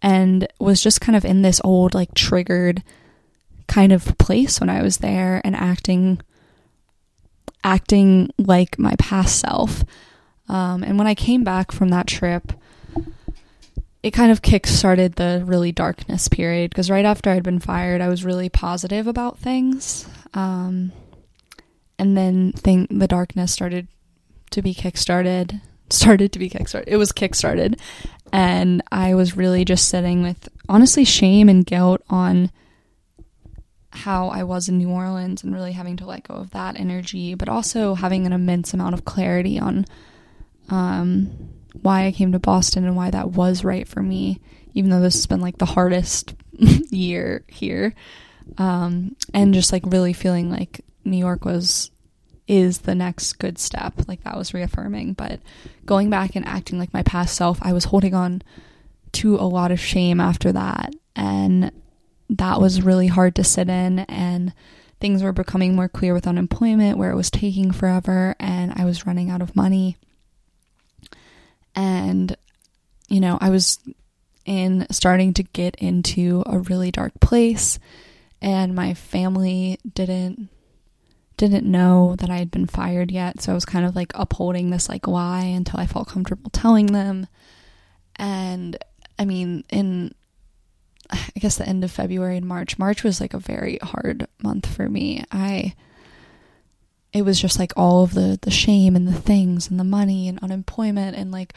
and 0.02 0.46
was 0.60 0.82
just 0.82 1.00
kind 1.00 1.16
of 1.16 1.24
in 1.24 1.42
this 1.42 1.60
old 1.64 1.94
like 1.94 2.14
triggered 2.14 2.82
kind 3.66 3.92
of 3.92 4.16
place 4.18 4.60
when 4.60 4.68
I 4.68 4.82
was 4.82 4.98
there 4.98 5.40
and 5.44 5.56
acting 5.56 6.20
acting 7.62 8.30
like 8.38 8.78
my 8.78 8.94
past 8.98 9.38
self. 9.38 9.84
Um, 10.48 10.82
and 10.82 10.98
when 10.98 11.06
I 11.06 11.14
came 11.14 11.44
back 11.44 11.72
from 11.72 11.90
that 11.90 12.06
trip, 12.06 12.52
it 14.02 14.12
kind 14.12 14.32
of 14.32 14.42
kick 14.42 14.66
started 14.66 15.14
the 15.14 15.42
really 15.44 15.72
darkness 15.72 16.28
period 16.28 16.70
because 16.70 16.90
right 16.90 17.04
after 17.04 17.30
I'd 17.30 17.42
been 17.42 17.60
fired, 17.60 18.00
I 18.00 18.08
was 18.08 18.24
really 18.24 18.48
positive 18.48 19.06
about 19.06 19.38
things. 19.38 20.08
Um, 20.32 20.92
and 22.00 22.16
then 22.16 22.52
thing 22.52 22.86
the 22.90 23.06
darkness 23.06 23.52
started 23.52 23.86
to 24.50 24.62
be 24.62 24.74
kick-started 24.74 25.60
started 25.90 26.32
to 26.32 26.38
be 26.38 26.48
kick-started 26.48 26.90
it 26.90 26.96
was 26.96 27.12
kick-started 27.12 27.78
and 28.32 28.82
i 28.90 29.14
was 29.14 29.36
really 29.36 29.64
just 29.64 29.88
sitting 29.88 30.22
with 30.22 30.48
honestly 30.68 31.04
shame 31.04 31.48
and 31.48 31.66
guilt 31.66 32.00
on 32.08 32.50
how 33.90 34.28
i 34.28 34.42
was 34.42 34.68
in 34.68 34.78
new 34.78 34.88
orleans 34.88 35.44
and 35.44 35.52
really 35.52 35.72
having 35.72 35.96
to 35.96 36.06
let 36.06 36.26
go 36.26 36.34
of 36.34 36.50
that 36.52 36.78
energy 36.78 37.34
but 37.34 37.48
also 37.48 37.94
having 37.94 38.24
an 38.24 38.32
immense 38.32 38.72
amount 38.72 38.94
of 38.94 39.04
clarity 39.04 39.58
on 39.58 39.84
um, 40.70 41.50
why 41.74 42.06
I 42.06 42.12
came 42.12 42.32
to 42.32 42.38
Boston 42.38 42.84
and 42.84 42.96
why 42.96 43.10
that 43.10 43.30
was 43.30 43.64
right 43.64 43.86
for 43.86 44.02
me, 44.02 44.40
even 44.74 44.90
though 44.90 45.00
this 45.00 45.14
has 45.14 45.26
been 45.26 45.40
like 45.40 45.58
the 45.58 45.66
hardest 45.66 46.34
year 46.90 47.44
here. 47.48 47.94
Um, 48.58 49.16
and 49.32 49.54
just 49.54 49.72
like 49.72 49.82
really 49.86 50.12
feeling 50.12 50.50
like 50.50 50.84
New 51.04 51.18
York 51.18 51.44
was 51.44 51.90
is 52.46 52.78
the 52.78 52.96
next 52.96 53.34
good 53.34 53.58
step. 53.58 53.94
Like 54.08 54.24
that 54.24 54.36
was 54.36 54.52
reaffirming. 54.52 55.12
But 55.12 55.40
going 55.86 56.10
back 56.10 56.34
and 56.34 56.44
acting 56.44 56.78
like 56.78 56.92
my 56.92 57.04
past 57.04 57.36
self, 57.36 57.58
I 57.62 57.72
was 57.72 57.84
holding 57.84 58.12
on 58.12 58.42
to 59.12 59.36
a 59.36 59.46
lot 59.46 59.70
of 59.70 59.78
shame 59.78 60.20
after 60.20 60.50
that. 60.52 60.92
And 61.14 61.70
that 62.28 62.60
was 62.60 62.82
really 62.82 63.06
hard 63.06 63.36
to 63.36 63.44
sit 63.44 63.68
in. 63.68 64.00
And 64.00 64.52
things 65.00 65.22
were 65.22 65.32
becoming 65.32 65.76
more 65.76 65.88
clear 65.88 66.12
with 66.12 66.26
unemployment, 66.26 66.98
where 66.98 67.12
it 67.12 67.16
was 67.16 67.30
taking 67.30 67.70
forever 67.70 68.34
and 68.40 68.72
I 68.74 68.84
was 68.84 69.06
running 69.06 69.30
out 69.30 69.42
of 69.42 69.54
money 69.54 69.96
and 71.74 72.36
you 73.08 73.20
know, 73.20 73.38
I 73.40 73.50
was 73.50 73.78
in 74.44 74.86
starting 74.90 75.34
to 75.34 75.42
get 75.42 75.74
into 75.76 76.42
a 76.46 76.58
really 76.58 76.90
dark 76.90 77.12
place 77.20 77.78
and 78.40 78.74
my 78.74 78.94
family 78.94 79.78
didn't 79.94 80.48
didn't 81.36 81.64
know 81.64 82.16
that 82.18 82.28
I 82.28 82.36
had 82.36 82.50
been 82.50 82.66
fired 82.66 83.10
yet, 83.10 83.40
so 83.40 83.52
I 83.52 83.54
was 83.54 83.64
kind 83.64 83.86
of 83.86 83.96
like 83.96 84.12
upholding 84.14 84.68
this 84.68 84.90
like 84.90 85.08
lie 85.08 85.44
until 85.44 85.80
I 85.80 85.86
felt 85.86 86.08
comfortable 86.08 86.50
telling 86.50 86.86
them. 86.86 87.26
And 88.16 88.76
I 89.18 89.24
mean, 89.24 89.64
in 89.70 90.14
I 91.10 91.40
guess 91.40 91.56
the 91.56 91.68
end 91.68 91.82
of 91.82 91.90
February 91.90 92.36
and 92.36 92.46
March, 92.46 92.78
March 92.78 93.02
was 93.02 93.20
like 93.20 93.34
a 93.34 93.38
very 93.38 93.78
hard 93.82 94.26
month 94.42 94.66
for 94.66 94.88
me. 94.88 95.24
I 95.32 95.74
it 97.12 97.22
was 97.22 97.40
just 97.40 97.58
like 97.58 97.72
all 97.76 98.04
of 98.04 98.14
the 98.14 98.38
the 98.42 98.50
shame 98.50 98.94
and 98.94 99.08
the 99.08 99.12
things 99.12 99.68
and 99.70 99.80
the 99.80 99.84
money 99.84 100.28
and 100.28 100.38
unemployment 100.40 101.16
and 101.16 101.32
like 101.32 101.54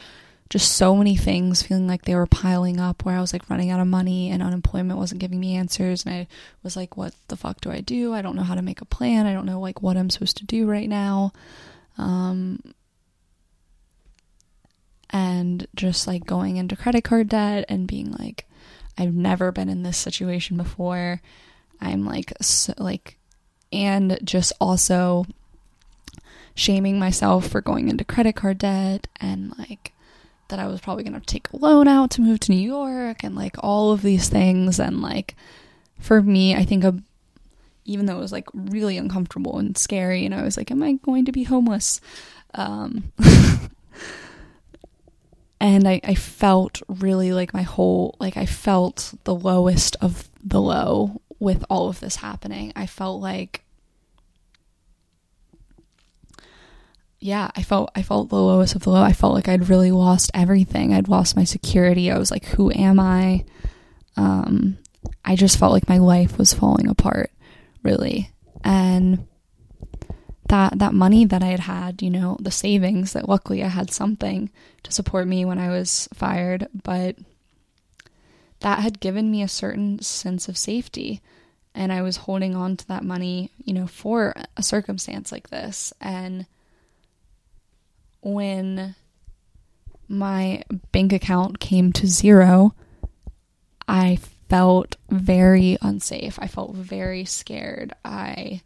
just 0.50 0.72
so 0.72 0.94
many 0.94 1.16
things 1.16 1.62
feeling 1.62 1.86
like 1.86 2.02
they 2.02 2.14
were 2.14 2.26
piling 2.26 2.78
up 2.78 3.04
where 3.04 3.16
I 3.16 3.20
was 3.20 3.32
like 3.32 3.48
running 3.48 3.70
out 3.70 3.80
of 3.80 3.86
money 3.86 4.30
and 4.30 4.42
unemployment 4.42 4.98
wasn't 4.98 5.20
giving 5.20 5.40
me 5.40 5.56
answers 5.56 6.04
and 6.04 6.14
I 6.14 6.26
was 6.62 6.76
like 6.76 6.96
what 6.96 7.14
the 7.28 7.36
fuck 7.36 7.60
do 7.60 7.70
I 7.70 7.80
do? 7.80 8.12
I 8.12 8.22
don't 8.22 8.36
know 8.36 8.42
how 8.42 8.54
to 8.54 8.62
make 8.62 8.80
a 8.80 8.86
plan. 8.86 9.26
I 9.26 9.32
don't 9.32 9.46
know 9.46 9.60
like 9.60 9.82
what 9.82 9.96
I'm 9.96 10.10
supposed 10.10 10.36
to 10.38 10.44
do 10.44 10.66
right 10.66 10.88
now. 10.88 11.32
Um 11.98 12.60
and 15.10 15.66
just 15.76 16.06
like 16.06 16.26
going 16.26 16.56
into 16.56 16.76
credit 16.76 17.04
card 17.04 17.28
debt 17.28 17.64
and 17.68 17.86
being 17.86 18.12
like 18.12 18.46
I've 18.98 19.14
never 19.14 19.50
been 19.50 19.68
in 19.68 19.82
this 19.82 19.96
situation 19.96 20.56
before. 20.56 21.20
I'm 21.80 22.04
like 22.04 22.32
so, 22.40 22.74
like 22.78 23.18
and 23.72 24.18
just 24.22 24.52
also 24.60 25.26
shaming 26.54 26.98
myself 26.98 27.48
for 27.48 27.60
going 27.60 27.88
into 27.88 28.04
credit 28.04 28.36
card 28.36 28.58
debt 28.58 29.08
and 29.20 29.56
like 29.58 29.92
that 30.48 30.58
I 30.58 30.66
was 30.66 30.80
probably 30.80 31.04
going 31.04 31.18
to 31.18 31.26
take 31.26 31.50
a 31.52 31.56
loan 31.56 31.88
out 31.88 32.10
to 32.12 32.20
move 32.20 32.40
to 32.40 32.52
New 32.52 32.58
York 32.58 33.24
and 33.24 33.34
like 33.34 33.56
all 33.58 33.92
of 33.92 34.02
these 34.02 34.28
things 34.28 34.78
and 34.78 35.00
like 35.02 35.34
for 35.98 36.22
me 36.22 36.54
I 36.54 36.64
think 36.64 36.84
a, 36.84 36.94
even 37.84 38.06
though 38.06 38.16
it 38.16 38.20
was 38.20 38.32
like 38.32 38.46
really 38.52 38.96
uncomfortable 38.96 39.58
and 39.58 39.76
scary 39.76 40.24
and 40.24 40.34
I 40.34 40.42
was 40.42 40.56
like 40.56 40.70
am 40.70 40.82
I 40.82 40.92
going 40.92 41.24
to 41.24 41.32
be 41.32 41.44
homeless 41.44 42.00
um 42.54 43.12
and 45.60 45.88
I, 45.88 46.00
I 46.04 46.14
felt 46.14 46.82
really 46.88 47.32
like 47.32 47.54
my 47.54 47.62
whole 47.62 48.16
like 48.20 48.36
I 48.36 48.46
felt 48.46 49.14
the 49.24 49.34
lowest 49.34 49.96
of 50.00 50.28
the 50.42 50.60
low 50.60 51.22
with 51.38 51.64
all 51.70 51.88
of 51.88 52.00
this 52.00 52.16
happening. 52.16 52.72
I 52.74 52.86
felt 52.86 53.20
like 53.20 53.62
yeah, 57.24 57.50
I 57.56 57.62
felt 57.62 57.90
I 57.96 58.02
felt 58.02 58.28
the 58.28 58.36
lowest 58.36 58.74
of 58.74 58.82
the 58.82 58.90
low. 58.90 59.02
I 59.02 59.14
felt 59.14 59.32
like 59.32 59.48
I'd 59.48 59.70
really 59.70 59.90
lost 59.90 60.30
everything. 60.34 60.92
I'd 60.92 61.08
lost 61.08 61.36
my 61.36 61.44
security. 61.44 62.10
I 62.10 62.18
was 62.18 62.30
like, 62.30 62.44
who 62.44 62.70
am 62.70 63.00
I? 63.00 63.46
Um, 64.14 64.76
I 65.24 65.34
just 65.34 65.56
felt 65.56 65.72
like 65.72 65.88
my 65.88 65.96
life 65.96 66.36
was 66.36 66.52
falling 66.52 66.86
apart, 66.86 67.30
really. 67.82 68.30
And 68.62 69.26
that 70.50 70.78
that 70.78 70.92
money 70.92 71.24
that 71.24 71.42
I 71.42 71.46
had 71.46 71.60
had, 71.60 72.02
you 72.02 72.10
know, 72.10 72.36
the 72.40 72.50
savings 72.50 73.14
that 73.14 73.26
luckily 73.26 73.64
I 73.64 73.68
had 73.68 73.90
something 73.90 74.50
to 74.82 74.92
support 74.92 75.26
me 75.26 75.46
when 75.46 75.58
I 75.58 75.70
was 75.70 76.10
fired, 76.12 76.68
but 76.84 77.16
that 78.60 78.80
had 78.80 79.00
given 79.00 79.30
me 79.30 79.42
a 79.42 79.48
certain 79.48 79.98
sense 80.02 80.46
of 80.46 80.58
safety 80.58 81.22
and 81.74 81.90
I 81.90 82.02
was 82.02 82.18
holding 82.18 82.54
on 82.54 82.76
to 82.76 82.88
that 82.88 83.02
money, 83.02 83.50
you 83.64 83.72
know, 83.72 83.86
for 83.86 84.34
a 84.58 84.62
circumstance 84.62 85.32
like 85.32 85.48
this 85.48 85.90
and 86.02 86.44
when 88.24 88.94
my 90.08 90.62
bank 90.92 91.12
account 91.12 91.60
came 91.60 91.92
to 91.92 92.06
zero, 92.06 92.74
I 93.86 94.18
felt 94.48 94.96
very 95.10 95.78
unsafe. 95.82 96.38
I 96.40 96.46
felt 96.46 96.74
very 96.74 97.24
scared. 97.24 97.92
I 98.04 98.62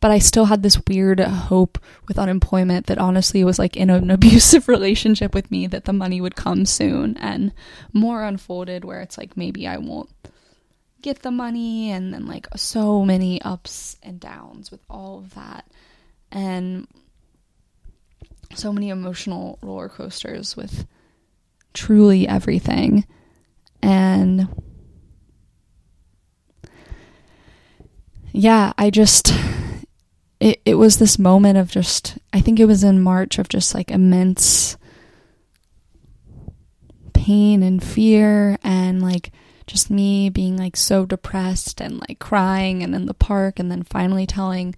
but 0.00 0.10
I 0.10 0.18
still 0.18 0.46
had 0.46 0.62
this 0.62 0.80
weird 0.88 1.20
hope 1.20 1.78
with 2.08 2.18
unemployment 2.18 2.86
that 2.86 2.96
honestly 2.96 3.44
was 3.44 3.58
like 3.58 3.76
in 3.76 3.90
an 3.90 4.10
abusive 4.10 4.66
relationship 4.66 5.34
with 5.34 5.50
me 5.50 5.66
that 5.66 5.84
the 5.84 5.92
money 5.92 6.20
would 6.20 6.36
come 6.36 6.64
soon 6.64 7.18
and 7.18 7.52
more 7.92 8.24
unfolded 8.24 8.84
where 8.84 9.02
it's 9.02 9.18
like 9.18 9.36
maybe 9.36 9.68
I 9.68 9.76
won't 9.76 10.08
get 11.02 11.20
the 11.20 11.30
money 11.30 11.90
and 11.90 12.14
then 12.14 12.26
like 12.26 12.46
so 12.56 13.04
many 13.04 13.40
ups 13.42 13.96
and 14.02 14.18
downs 14.18 14.70
with 14.70 14.80
all 14.88 15.18
of 15.18 15.34
that. 15.34 15.66
And 16.32 16.86
so 18.54 18.72
many 18.72 18.88
emotional 18.88 19.58
roller 19.62 19.88
coasters 19.88 20.56
with 20.56 20.86
truly 21.74 22.26
everything. 22.26 23.06
And 23.82 24.48
yeah, 28.32 28.72
I 28.76 28.90
just 28.90 29.32
it 30.40 30.60
it 30.64 30.74
was 30.74 30.98
this 30.98 31.18
moment 31.18 31.58
of 31.58 31.70
just 31.70 32.18
I 32.32 32.40
think 32.40 32.60
it 32.60 32.66
was 32.66 32.84
in 32.84 33.02
March 33.02 33.38
of 33.38 33.48
just 33.48 33.74
like 33.74 33.90
immense 33.90 34.76
pain 37.12 37.62
and 37.62 37.82
fear 37.82 38.58
and 38.62 39.02
like 39.02 39.30
just 39.66 39.90
me 39.90 40.28
being 40.30 40.56
like 40.56 40.76
so 40.76 41.06
depressed 41.06 41.80
and 41.80 42.00
like 42.08 42.18
crying 42.18 42.82
and 42.82 42.94
in 42.94 43.06
the 43.06 43.14
park 43.14 43.58
and 43.58 43.70
then 43.70 43.82
finally 43.82 44.26
telling 44.26 44.74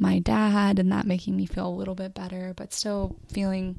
my 0.00 0.18
dad 0.18 0.78
and 0.78 0.90
that 0.92 1.06
making 1.06 1.36
me 1.36 1.46
feel 1.46 1.68
a 1.68 1.70
little 1.70 1.94
bit 1.94 2.14
better 2.14 2.52
but 2.56 2.72
still 2.72 3.16
feeling 3.32 3.78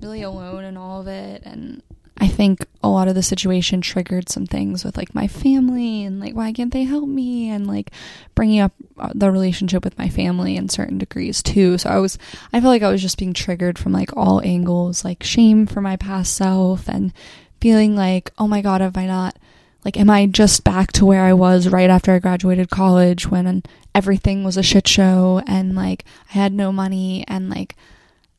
really 0.00 0.22
alone 0.22 0.64
in 0.64 0.76
all 0.76 1.00
of 1.00 1.06
it 1.06 1.42
and 1.44 1.82
I 2.22 2.28
think 2.28 2.66
a 2.84 2.88
lot 2.88 3.08
of 3.08 3.14
the 3.16 3.22
situation 3.22 3.80
triggered 3.80 4.28
some 4.28 4.46
things 4.46 4.84
with 4.84 4.96
like 4.96 5.14
my 5.14 5.26
family 5.26 6.04
and 6.04 6.20
like 6.20 6.34
why 6.34 6.52
can't 6.52 6.72
they 6.72 6.84
help 6.84 7.08
me 7.08 7.50
and 7.50 7.66
like 7.66 7.90
bringing 8.36 8.60
up 8.60 8.72
uh, 8.96 9.10
the 9.12 9.30
relationship 9.30 9.82
with 9.82 9.98
my 9.98 10.08
family 10.08 10.56
in 10.56 10.68
certain 10.68 10.98
degrees 10.98 11.42
too. 11.42 11.78
So 11.78 11.90
I 11.90 11.98
was 11.98 12.18
I 12.52 12.60
feel 12.60 12.68
like 12.68 12.82
I 12.82 12.92
was 12.92 13.02
just 13.02 13.18
being 13.18 13.32
triggered 13.32 13.76
from 13.76 13.90
like 13.92 14.16
all 14.16 14.40
angles, 14.42 15.04
like 15.04 15.24
shame 15.24 15.66
for 15.66 15.80
my 15.80 15.96
past 15.96 16.34
self 16.34 16.88
and 16.88 17.12
feeling 17.60 17.96
like, 17.96 18.30
"Oh 18.38 18.46
my 18.46 18.60
god, 18.60 18.82
have 18.82 18.96
I 18.96 19.06
not 19.06 19.36
like 19.84 19.98
am 19.98 20.10
I 20.10 20.26
just 20.26 20.62
back 20.64 20.92
to 20.92 21.06
where 21.06 21.24
I 21.24 21.32
was 21.32 21.68
right 21.68 21.90
after 21.90 22.12
I 22.12 22.18
graduated 22.18 22.70
college 22.70 23.26
when 23.28 23.64
everything 23.94 24.44
was 24.44 24.56
a 24.56 24.62
shit 24.62 24.88
show 24.88 25.42
and 25.46 25.74
like 25.74 26.04
I 26.30 26.38
had 26.38 26.52
no 26.52 26.72
money 26.72 27.24
and 27.28 27.50
like 27.50 27.76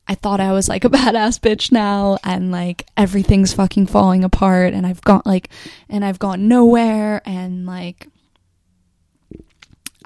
I 0.07 0.15
thought 0.15 0.39
I 0.39 0.51
was 0.51 0.67
like 0.67 0.83
a 0.83 0.89
badass 0.89 1.39
bitch 1.39 1.71
now 1.71 2.17
and 2.23 2.51
like 2.51 2.85
everything's 2.97 3.53
fucking 3.53 3.87
falling 3.87 4.23
apart 4.23 4.73
and 4.73 4.85
I've 4.85 5.01
got 5.01 5.25
like 5.25 5.49
and 5.89 6.03
I've 6.03 6.19
gone 6.19 6.47
nowhere 6.47 7.21
and 7.25 7.65
like 7.65 8.07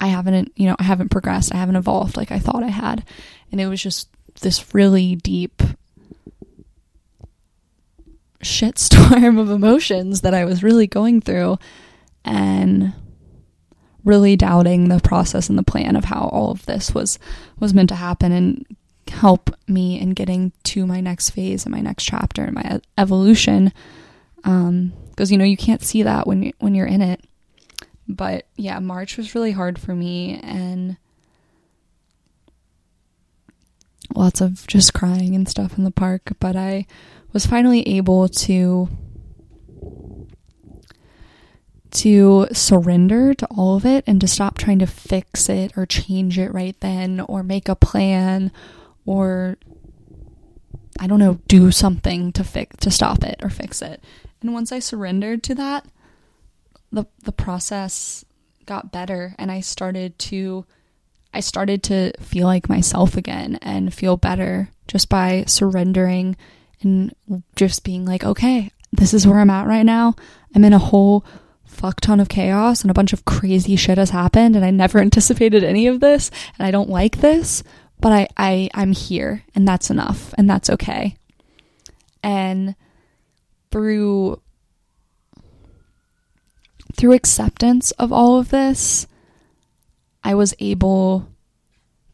I 0.00 0.08
haven't 0.08 0.52
you 0.56 0.66
know 0.66 0.76
I 0.78 0.84
haven't 0.84 1.10
progressed. 1.10 1.54
I 1.54 1.58
haven't 1.58 1.76
evolved 1.76 2.16
like 2.16 2.30
I 2.30 2.38
thought 2.38 2.62
I 2.62 2.68
had. 2.68 3.04
And 3.50 3.60
it 3.60 3.66
was 3.66 3.82
just 3.82 4.08
this 4.40 4.74
really 4.74 5.16
deep 5.16 5.62
shitstorm 8.42 9.40
of 9.40 9.50
emotions 9.50 10.20
that 10.20 10.34
I 10.34 10.44
was 10.44 10.62
really 10.62 10.86
going 10.86 11.20
through. 11.20 11.58
And 12.24 12.92
really 14.08 14.36
doubting 14.36 14.88
the 14.88 15.00
process 15.00 15.50
and 15.50 15.58
the 15.58 15.62
plan 15.62 15.94
of 15.94 16.06
how 16.06 16.30
all 16.32 16.50
of 16.50 16.64
this 16.64 16.94
was 16.94 17.18
was 17.60 17.74
meant 17.74 17.90
to 17.90 17.94
happen 17.94 18.32
and 18.32 18.64
help 19.06 19.54
me 19.68 20.00
in 20.00 20.10
getting 20.10 20.50
to 20.62 20.86
my 20.86 21.00
next 21.00 21.30
phase 21.30 21.66
and 21.66 21.74
my 21.74 21.80
next 21.80 22.04
chapter 22.04 22.42
and 22.42 22.54
my 22.54 22.80
evolution. 22.96 23.70
Um 24.44 24.94
because 25.10 25.30
you 25.30 25.36
know 25.36 25.44
you 25.44 25.56
can't 25.56 25.82
see 25.82 26.02
that 26.02 26.26
when 26.26 26.42
you, 26.42 26.52
when 26.58 26.74
you're 26.74 26.86
in 26.86 27.02
it. 27.02 27.22
But 28.08 28.46
yeah 28.56 28.78
march 28.78 29.18
was 29.18 29.34
really 29.34 29.52
hard 29.52 29.78
for 29.78 29.94
me 29.94 30.40
and 30.42 30.96
lots 34.14 34.40
of 34.40 34.66
just 34.66 34.94
crying 34.94 35.34
and 35.34 35.46
stuff 35.46 35.76
in 35.76 35.84
the 35.84 35.90
park. 35.90 36.32
But 36.40 36.56
i 36.56 36.86
was 37.34 37.44
finally 37.44 37.86
able 37.86 38.26
to 38.26 38.88
to 41.90 42.46
surrender 42.52 43.34
to 43.34 43.46
all 43.46 43.76
of 43.76 43.86
it 43.86 44.04
and 44.06 44.20
to 44.20 44.26
stop 44.26 44.58
trying 44.58 44.78
to 44.78 44.86
fix 44.86 45.48
it 45.48 45.72
or 45.76 45.86
change 45.86 46.38
it 46.38 46.52
right 46.52 46.78
then 46.80 47.20
or 47.20 47.42
make 47.42 47.68
a 47.68 47.76
plan 47.76 48.52
or 49.06 49.56
I 51.00 51.06
don't 51.06 51.20
know, 51.20 51.38
do 51.46 51.70
something 51.70 52.32
to 52.32 52.44
fix 52.44 52.76
to 52.78 52.90
stop 52.90 53.22
it 53.24 53.40
or 53.42 53.50
fix 53.50 53.82
it. 53.82 54.02
And 54.40 54.52
once 54.52 54.72
I 54.72 54.78
surrendered 54.78 55.42
to 55.44 55.54
that, 55.54 55.86
the 56.92 57.06
the 57.22 57.32
process 57.32 58.24
got 58.66 58.92
better 58.92 59.34
and 59.38 59.50
I 59.50 59.60
started 59.60 60.18
to 60.18 60.64
I 61.32 61.40
started 61.40 61.82
to 61.84 62.12
feel 62.20 62.46
like 62.46 62.68
myself 62.68 63.16
again 63.16 63.58
and 63.62 63.92
feel 63.92 64.16
better 64.16 64.70
just 64.86 65.08
by 65.08 65.44
surrendering 65.46 66.36
and 66.80 67.14
just 67.56 67.84
being 67.84 68.04
like, 68.04 68.24
okay, 68.24 68.70
this 68.92 69.12
is 69.12 69.26
where 69.26 69.38
I'm 69.38 69.50
at 69.50 69.66
right 69.66 69.84
now. 69.84 70.14
I'm 70.54 70.64
in 70.64 70.72
a 70.72 70.78
whole 70.78 71.24
fuck 71.78 72.00
ton 72.00 72.18
of 72.18 72.28
chaos 72.28 72.82
and 72.82 72.90
a 72.90 72.94
bunch 72.94 73.12
of 73.12 73.24
crazy 73.24 73.76
shit 73.76 73.98
has 73.98 74.10
happened 74.10 74.56
and 74.56 74.64
I 74.64 74.70
never 74.70 74.98
anticipated 75.00 75.62
any 75.62 75.86
of 75.86 76.00
this 76.00 76.30
and 76.58 76.66
I 76.66 76.70
don't 76.70 76.90
like 76.90 77.18
this, 77.18 77.62
but 78.00 78.12
I, 78.12 78.28
I 78.36 78.68
I'm 78.74 78.92
here 78.92 79.44
and 79.54 79.66
that's 79.66 79.90
enough 79.90 80.34
and 80.36 80.50
that's 80.50 80.70
okay. 80.70 81.16
And 82.22 82.74
through 83.70 84.40
through 86.96 87.12
acceptance 87.12 87.92
of 87.92 88.12
all 88.12 88.38
of 88.38 88.50
this, 88.50 89.06
I 90.24 90.34
was 90.34 90.52
able 90.58 91.28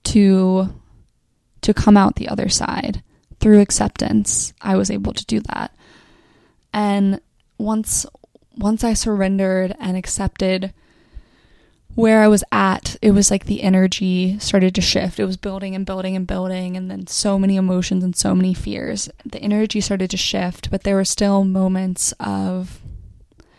to 0.05 0.69
to 1.63 1.75
come 1.75 1.97
out 1.97 2.17
the 2.17 2.29
other 2.29 2.51
side. 2.51 3.03
Through 3.41 3.61
acceptance, 3.61 4.53
I 4.61 4.77
was 4.77 4.91
able 4.91 5.15
to 5.15 5.25
do 5.25 5.41
that. 5.41 5.75
And 6.73 7.21
once 7.59 8.05
once 8.57 8.85
I 8.85 8.95
surrendered 8.95 9.75
and 9.79 9.97
accepted 9.97 10.73
where 11.95 12.23
I 12.23 12.29
was 12.29 12.43
at, 12.51 12.97
it 13.01 13.13
was 13.13 13.31
like 13.31 13.45
the 13.45 13.63
energy 13.63 14.39
started 14.41 14.75
to 14.75 14.81
shift. 14.81 15.21
It 15.21 15.27
was 15.27 15.37
building 15.37 15.75
and 15.75 15.87
building 15.87 16.17
and 16.17 16.27
building, 16.27 16.77
and 16.77 16.91
then 16.91 17.07
so 17.07 17.39
many 17.39 17.57
emotions 17.57 18.03
and 18.03 18.17
so 18.17 18.35
many 18.35 18.53
fears. 18.53 19.09
The 19.25 19.39
energy 19.39 19.81
started 19.81 20.11
to 20.11 20.17
shift, 20.17 20.71
but 20.71 20.83
there 20.83 20.97
were 20.97 21.05
still 21.05 21.45
moments 21.45 22.13
of, 22.19 22.81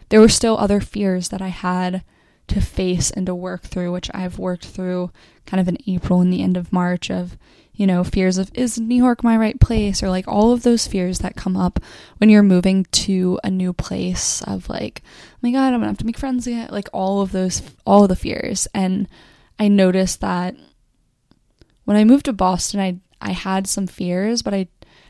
there 0.10 0.19
were 0.19 0.27
still 0.27 0.58
other 0.58 0.81
fears 0.81 1.29
that 1.29 1.41
I 1.41 1.47
had 1.47 2.03
to 2.47 2.62
face 2.62 3.12
and 3.12 3.25
to 3.25 3.36
work 3.36 3.63
through, 3.63 3.91
which 3.91 4.10
I've 4.13 4.39
worked 4.39 4.65
through 4.65 5.12
kind 5.45 5.60
of 5.60 5.67
in 5.67 5.77
April 5.88 6.21
and 6.21 6.31
the 6.31 6.43
end 6.43 6.58
of 6.58 6.73
March 6.73 7.10
of, 7.10 7.38
you 7.73 7.88
know, 7.88 8.03
fears 8.03 8.38
of 8.38 8.51
is 8.53 8.79
New 8.79 8.95
York 8.95 9.23
my 9.23 9.36
right 9.36 9.60
place 9.60 10.01
or 10.01 10.10
like 10.10 10.27
all 10.27 10.51
of 10.51 10.63
those 10.63 10.88
fears 10.88 11.19
that 11.19 11.36
come 11.36 11.58
up 11.58 11.79
when 12.17 12.29
you're 12.29 12.43
moving 12.43 12.86
to 12.91 13.39
a 13.43 13.49
new 13.49 13.73
place 13.73 14.41
of 14.43 14.69
like, 14.69 15.01
oh 15.05 15.38
my 15.41 15.51
god, 15.51 15.67
I'm 15.67 15.79
gonna 15.79 15.88
have 15.88 15.97
to 15.99 16.05
make 16.05 16.17
friends 16.17 16.47
again, 16.47 16.69
like 16.71 16.89
all 16.93 17.21
of 17.21 17.31
those, 17.31 17.62
all 17.86 18.03
of 18.03 18.10
the 18.10 18.15
fears. 18.15 18.67
And 18.73 19.08
I 19.60 19.67
noticed 19.67 20.21
that 20.21 20.55
when 21.86 21.97
I 21.97 22.03
moved 22.03 22.25
to 22.25 22.34
Boston, 22.34 22.79
I 22.79 22.99
I 23.21 23.31
had 23.31 23.67
some 23.67 23.88
fears, 23.88 24.41
but 24.41 24.53
I 24.53 24.67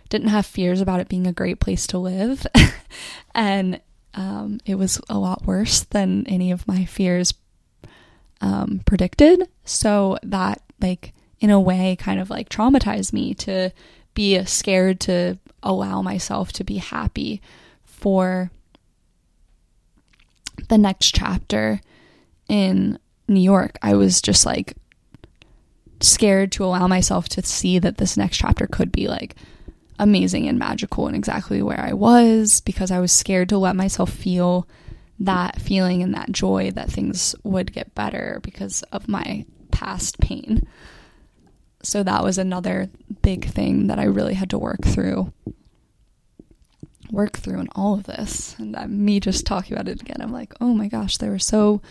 didn't 0.10 0.30
have 0.30 0.46
fears 0.46 0.80
about 0.82 1.00
it 1.00 1.10
being 1.10 1.28
a 1.28 1.34
great 1.34 1.60
place 1.60 1.88
to 1.88 1.98
live, 1.98 2.46
and 3.36 3.82
um, 4.16 4.60
it 4.66 4.76
was 4.76 5.00
a 5.10 5.18
lot 5.18 5.46
worse 5.46 5.82
than 5.82 6.26
any 6.28 6.52
of 6.52 6.68
my 6.68 6.86
fears 6.86 7.34
um, 8.42 8.82
predicted. 8.86 9.48
So 9.66 10.18
that 10.24 10.62
like 10.82 11.14
in 11.40 11.50
a 11.50 11.60
way 11.60 11.96
kind 12.00 12.20
of 12.20 12.30
like 12.30 12.50
traumatized 12.50 13.14
me 13.14 13.34
to 13.36 13.72
be 14.14 14.44
scared 14.46 15.00
to 15.02 15.38
allow 15.62 16.02
myself 16.02 16.54
to 16.54 16.64
be 16.64 16.78
happy 16.78 17.42
for 17.84 18.50
the 20.70 20.78
next 20.78 21.14
chapter 21.14 21.82
in 22.48 22.98
New 23.28 23.42
York. 23.42 23.78
I 23.82 23.96
was 23.96 24.22
just 24.22 24.46
like 24.46 24.76
scared 26.00 26.52
to 26.54 26.64
allow 26.64 26.88
myself 26.88 27.28
to 27.30 27.42
see 27.42 27.80
that 27.80 27.98
this 27.98 28.16
next 28.16 28.38
chapter 28.38 28.68
could 28.68 28.92
be 28.92 29.08
like 29.08 29.36
amazing 30.00 30.48
and 30.48 30.60
magical 30.60 31.08
and 31.08 31.16
exactly 31.16 31.62
where 31.62 31.80
I 31.80 31.94
was 31.94 32.62
because 32.62 32.92
I 32.92 33.00
was 33.00 33.12
scared 33.12 33.50
to 33.50 33.58
let 33.58 33.76
myself 33.76 34.10
feel 34.10 34.68
that 35.20 35.62
feeling 35.62 36.04
and 36.04 36.14
that 36.14 36.32
joy 36.32 36.72
that 36.72 36.92
things 36.92 37.36
would 37.44 37.72
get 37.72 37.96
better 37.96 38.40
because 38.44 38.84
of 38.92 39.08
my 39.08 39.46
past 39.72 40.20
pain. 40.20 40.68
So 41.84 42.04
that 42.04 42.24
was 42.24 42.38
another 42.38 42.90
big 43.22 43.46
thing 43.46 43.88
that 43.88 44.00
I 44.00 44.06
really 44.06 44.34
had 44.34 44.50
to 44.50 44.58
work 44.58 44.84
through. 44.84 45.32
Work 47.12 47.38
through 47.38 47.60
in 47.60 47.70
all 47.76 47.94
of 47.94 48.04
this. 48.04 48.56
And 48.58 48.76
uh, 48.76 48.88
me 48.88 49.20
just 49.20 49.46
talking 49.46 49.74
about 49.74 49.88
it 49.88 50.02
again, 50.02 50.18
I'm 50.20 50.32
like, 50.32 50.54
oh 50.60 50.74
my 50.74 50.88
gosh, 50.88 51.18
there 51.18 51.32
were 51.32 51.40
so 51.40 51.82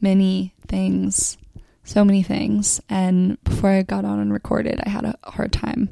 many 0.00 0.54
things, 0.66 1.36
so 1.84 2.04
many 2.04 2.22
things. 2.22 2.80
And 2.88 3.42
before 3.44 3.70
I 3.70 3.82
got 3.82 4.04
on 4.04 4.18
and 4.18 4.32
recorded, 4.32 4.80
I 4.84 4.88
had 4.88 5.04
a 5.04 5.18
hard 5.22 5.52
time, 5.52 5.90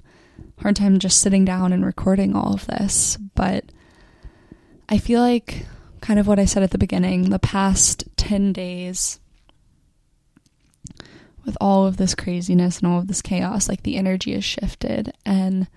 hard 0.60 0.76
time 0.76 0.98
just 0.98 1.20
sitting 1.20 1.44
down 1.44 1.72
and 1.72 1.84
recording 1.84 2.34
all 2.34 2.54
of 2.54 2.66
this. 2.66 3.16
But 3.34 3.64
I 4.88 4.98
feel 4.98 5.20
like 5.20 5.66
kind 6.00 6.18
of 6.18 6.26
what 6.26 6.38
I 6.38 6.44
said 6.44 6.62
at 6.62 6.70
the 6.70 6.78
beginning, 6.78 7.30
the 7.30 7.38
past 7.38 8.04
10 8.16 8.52
days 8.52 9.20
with 11.44 11.56
all 11.60 11.86
of 11.86 11.96
this 11.96 12.14
craziness 12.14 12.78
and 12.78 12.88
all 12.88 12.98
of 12.98 13.06
this 13.08 13.22
chaos, 13.22 13.68
like 13.68 13.82
the 13.82 13.96
energy 13.96 14.34
has 14.34 14.44
shifted. 14.44 15.12
And 15.24 15.68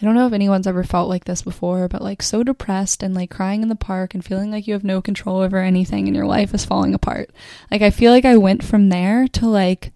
I 0.00 0.04
don't 0.04 0.14
know 0.14 0.26
if 0.26 0.32
anyone's 0.32 0.66
ever 0.66 0.84
felt 0.84 1.08
like 1.08 1.24
this 1.24 1.42
before, 1.42 1.86
but 1.88 2.02
like 2.02 2.22
so 2.22 2.42
depressed 2.42 3.02
and 3.02 3.14
like 3.14 3.30
crying 3.30 3.62
in 3.62 3.68
the 3.68 3.76
park 3.76 4.14
and 4.14 4.24
feeling 4.24 4.50
like 4.50 4.66
you 4.66 4.72
have 4.74 4.84
no 4.84 5.00
control 5.02 5.38
over 5.38 5.58
anything 5.58 6.06
and 6.06 6.16
your 6.16 6.26
life 6.26 6.54
is 6.54 6.64
falling 6.64 6.94
apart. 6.94 7.30
Like 7.70 7.82
I 7.82 7.90
feel 7.90 8.10
like 8.10 8.24
I 8.24 8.36
went 8.36 8.64
from 8.64 8.88
there 8.88 9.28
to 9.28 9.46
like, 9.46 9.92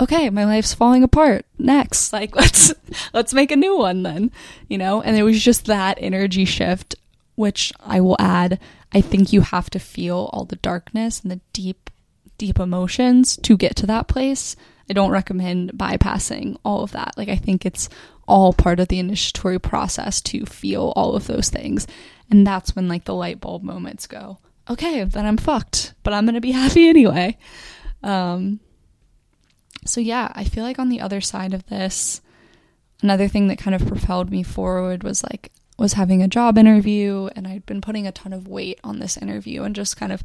okay, 0.00 0.30
my 0.30 0.44
life's 0.44 0.74
falling 0.74 1.02
apart. 1.02 1.46
Next, 1.58 2.12
like 2.12 2.34
let's 2.36 2.72
let's 3.12 3.34
make 3.34 3.50
a 3.50 3.56
new 3.56 3.76
one 3.78 4.02
then, 4.02 4.30
you 4.68 4.78
know? 4.78 5.02
And 5.02 5.16
it 5.16 5.22
was 5.22 5.42
just 5.42 5.66
that 5.66 5.98
energy 6.00 6.44
shift, 6.44 6.94
which 7.34 7.72
I 7.80 8.00
will 8.00 8.16
add, 8.18 8.58
I 8.92 9.00
think 9.00 9.32
you 9.32 9.42
have 9.42 9.70
to 9.70 9.78
feel 9.78 10.30
all 10.32 10.44
the 10.44 10.56
darkness 10.56 11.20
and 11.20 11.30
the 11.30 11.40
deep, 11.52 11.90
deep 12.38 12.58
emotions 12.58 13.36
to 13.38 13.56
get 13.56 13.76
to 13.76 13.86
that 13.86 14.08
place. 14.08 14.56
I 14.88 14.92
don't 14.92 15.10
recommend 15.10 15.72
bypassing 15.72 16.58
all 16.64 16.82
of 16.82 16.92
that. 16.92 17.14
Like, 17.16 17.28
I 17.28 17.36
think 17.36 17.66
it's 17.66 17.88
all 18.28 18.52
part 18.52 18.78
of 18.80 18.88
the 18.88 18.98
initiatory 18.98 19.58
process 19.58 20.20
to 20.20 20.46
feel 20.46 20.92
all 20.94 21.16
of 21.16 21.26
those 21.26 21.48
things. 21.48 21.86
And 22.30 22.46
that's 22.46 22.76
when, 22.76 22.88
like, 22.88 23.04
the 23.04 23.14
light 23.14 23.40
bulb 23.40 23.62
moments 23.64 24.06
go, 24.06 24.38
okay, 24.70 25.02
then 25.04 25.26
I'm 25.26 25.36
fucked, 25.36 25.94
but 26.02 26.12
I'm 26.12 26.24
going 26.24 26.34
to 26.34 26.40
be 26.40 26.52
happy 26.52 26.88
anyway. 26.88 27.36
Um, 28.02 28.60
so, 29.88 30.00
yeah, 30.00 30.32
I 30.34 30.44
feel 30.44 30.64
like 30.64 30.78
on 30.78 30.88
the 30.88 31.00
other 31.00 31.20
side 31.20 31.54
of 31.54 31.66
this, 31.66 32.20
another 33.02 33.28
thing 33.28 33.48
that 33.48 33.58
kind 33.58 33.74
of 33.74 33.86
propelled 33.86 34.30
me 34.30 34.42
forward 34.42 35.02
was 35.02 35.22
like 35.22 35.52
was 35.78 35.92
having 35.94 36.22
a 36.22 36.28
job 36.28 36.56
interview 36.56 37.28
and 37.36 37.46
I'd 37.46 37.66
been 37.66 37.80
putting 37.80 38.06
a 38.06 38.12
ton 38.12 38.32
of 38.32 38.48
weight 38.48 38.80
on 38.82 38.98
this 38.98 39.16
interview 39.16 39.62
and 39.62 39.74
just 39.74 39.96
kind 39.96 40.12
of 40.12 40.22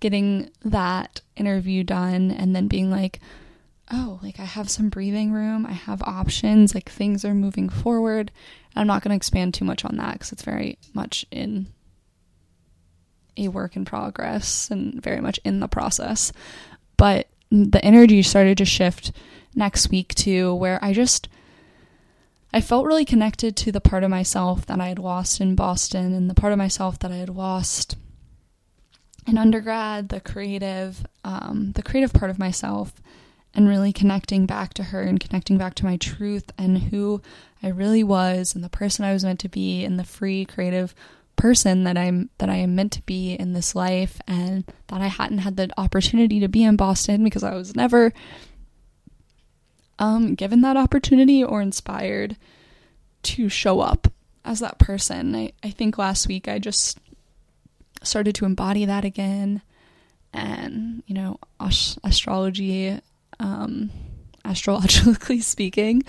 getting 0.00 0.50
that 0.64 1.20
interview 1.36 1.82
done 1.82 2.30
and 2.30 2.54
then 2.54 2.68
being 2.68 2.90
like 2.90 3.20
oh 3.90 4.20
like 4.22 4.38
I 4.38 4.44
have 4.44 4.70
some 4.70 4.88
breathing 4.88 5.32
room 5.32 5.66
I 5.66 5.72
have 5.72 6.02
options 6.02 6.74
like 6.74 6.88
things 6.88 7.24
are 7.24 7.34
moving 7.34 7.68
forward. 7.68 8.30
I'm 8.74 8.86
not 8.86 9.02
going 9.02 9.10
to 9.10 9.16
expand 9.16 9.54
too 9.54 9.64
much 9.64 9.84
on 9.84 9.96
that 9.96 10.20
cuz 10.20 10.32
it's 10.32 10.42
very 10.42 10.78
much 10.94 11.26
in 11.30 11.66
a 13.36 13.48
work 13.48 13.76
in 13.76 13.84
progress 13.84 14.70
and 14.70 15.02
very 15.02 15.20
much 15.20 15.40
in 15.44 15.60
the 15.60 15.68
process. 15.68 16.32
But 16.96 17.28
the 17.52 17.84
energy 17.84 18.22
started 18.22 18.56
to 18.58 18.64
shift 18.64 19.12
next 19.54 19.90
week 19.90 20.14
to 20.14 20.54
where 20.54 20.82
I 20.82 20.94
just 20.94 21.28
I 22.54 22.60
felt 22.60 22.86
really 22.86 23.04
connected 23.04 23.56
to 23.58 23.72
the 23.72 23.80
part 23.80 24.04
of 24.04 24.10
myself 24.10 24.66
that 24.66 24.80
I 24.80 24.88
had 24.88 24.98
lost 24.98 25.40
in 25.40 25.54
Boston 25.54 26.14
and 26.14 26.28
the 26.28 26.34
part 26.34 26.52
of 26.52 26.58
myself 26.58 26.98
that 27.00 27.12
I 27.12 27.16
had 27.16 27.30
lost 27.30 27.96
in 29.26 29.38
undergrad, 29.38 30.08
the 30.08 30.20
creative, 30.20 31.06
um, 31.24 31.72
the 31.74 31.82
creative 31.82 32.12
part 32.12 32.30
of 32.30 32.38
myself, 32.38 32.94
and 33.54 33.68
really 33.68 33.92
connecting 33.92 34.46
back 34.46 34.74
to 34.74 34.84
her 34.84 35.02
and 35.02 35.20
connecting 35.20 35.58
back 35.58 35.74
to 35.74 35.84
my 35.84 35.96
truth 35.96 36.50
and 36.58 36.78
who 36.78 37.22
I 37.62 37.68
really 37.68 38.02
was 38.02 38.54
and 38.54 38.64
the 38.64 38.68
person 38.68 39.04
I 39.04 39.12
was 39.12 39.24
meant 39.24 39.40
to 39.40 39.48
be 39.48 39.84
and 39.84 39.98
the 39.98 40.04
free 40.04 40.44
creative 40.44 40.94
person 41.36 41.84
that 41.84 41.98
I'm 41.98 42.30
that 42.38 42.48
I 42.48 42.56
am 42.56 42.74
meant 42.74 42.92
to 42.92 43.02
be 43.02 43.34
in 43.34 43.52
this 43.52 43.74
life 43.74 44.20
and 44.26 44.64
that 44.88 45.00
I 45.00 45.08
hadn't 45.08 45.38
had 45.38 45.56
the 45.56 45.70
opportunity 45.76 46.40
to 46.40 46.48
be 46.48 46.62
in 46.62 46.76
Boston 46.76 47.24
because 47.24 47.42
I 47.42 47.54
was 47.54 47.74
never 47.74 48.12
um, 49.98 50.34
given 50.34 50.60
that 50.62 50.76
opportunity 50.76 51.42
or 51.42 51.60
inspired 51.60 52.36
to 53.22 53.48
show 53.48 53.80
up 53.80 54.08
as 54.44 54.60
that 54.60 54.78
person. 54.78 55.34
I, 55.34 55.52
I 55.62 55.70
think 55.70 55.98
last 55.98 56.26
week 56.28 56.48
I 56.48 56.58
just 56.58 56.98
started 58.02 58.34
to 58.36 58.44
embody 58.44 58.84
that 58.84 59.04
again. 59.04 59.62
And, 60.34 61.02
you 61.06 61.14
know, 61.14 61.38
astrology, 61.60 62.98
um, 63.38 63.90
astrologically 64.44 65.40
speaking, 65.54 66.02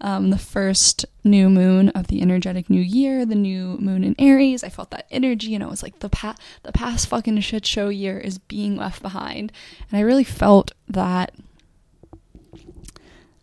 um, 0.00 0.30
the 0.30 0.38
first 0.38 1.06
new 1.22 1.48
moon 1.48 1.88
of 1.90 2.08
the 2.08 2.22
energetic 2.22 2.68
new 2.68 2.80
year, 2.80 3.24
the 3.24 3.34
new 3.34 3.76
moon 3.78 4.04
in 4.04 4.14
Aries, 4.18 4.64
I 4.64 4.68
felt 4.68 4.90
that 4.90 5.06
energy, 5.10 5.54
and 5.54 5.62
it 5.62 5.70
was 5.70 5.82
like 5.82 6.00
the 6.00 6.08
past, 6.08 6.40
the 6.62 6.72
past 6.72 7.08
fucking 7.08 7.38
shit 7.40 7.66
show 7.66 7.88
year 7.88 8.18
is 8.18 8.38
being 8.38 8.76
left 8.76 9.02
behind, 9.02 9.52
and 9.90 9.98
I 9.98 10.02
really 10.02 10.24
felt 10.24 10.72
that 10.88 11.34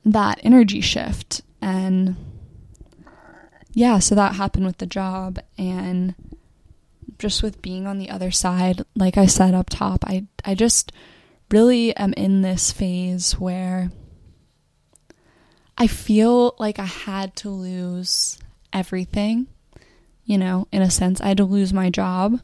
that 0.05 0.39
energy 0.43 0.81
shift. 0.81 1.41
And 1.61 2.15
yeah 3.73 3.99
so 3.99 4.15
that 4.15 4.35
happened 4.35 4.65
with 4.65 4.77
the 4.77 4.85
job 4.85 5.39
and 5.57 6.15
just 7.19 7.43
with 7.43 7.61
being 7.61 7.87
on 7.87 7.99
the 7.99 8.09
other 8.09 8.31
side. 8.31 8.83
Like 8.95 9.17
i 9.17 9.25
said 9.25 9.53
up 9.53 9.69
top 9.69 10.03
i 10.05 10.25
i 10.43 10.55
just 10.55 10.91
really 11.49 11.95
am 11.95 12.13
in 12.13 12.41
this 12.41 12.71
phase 12.71 13.33
where 13.33 13.91
i 15.81 15.87
feel 15.87 16.55
like 16.59 16.79
i 16.79 16.85
had 16.85 17.35
to 17.35 17.49
lose 17.49 18.37
everything 18.71 19.47
you 20.23 20.37
know 20.37 20.67
in 20.71 20.81
a 20.81 20.89
sense. 20.89 21.19
I 21.19 21.29
had 21.29 21.37
to 21.37 21.43
lose 21.43 21.73
my 21.73 21.89
job 21.89 22.39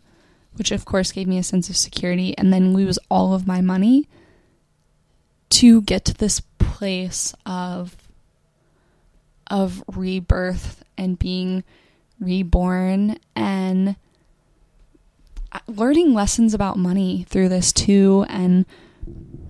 which 0.57 0.71
of 0.71 0.85
course 0.85 1.11
gave 1.11 1.27
me 1.27 1.37
a 1.37 1.43
sense 1.43 1.69
of 1.69 1.77
security 1.77 2.37
and 2.37 2.51
then 2.51 2.73
lose 2.73 2.97
all 3.09 3.33
of 3.33 3.47
my 3.47 3.61
money 3.61 4.07
to 5.49 5.81
get 5.81 6.03
to 6.05 6.13
this 6.13 6.41
place 6.57 7.33
of 7.45 7.95
of 9.49 9.83
rebirth 9.87 10.83
and 10.97 11.17
being 11.17 11.63
reborn. 12.19 13.17
And 13.35 13.95
uh, 15.51 15.59
learning 15.67 16.13
lessons 16.13 16.53
about 16.53 16.77
money 16.77 17.25
through 17.29 17.49
this 17.49 17.71
too 17.71 18.25
and 18.27 18.65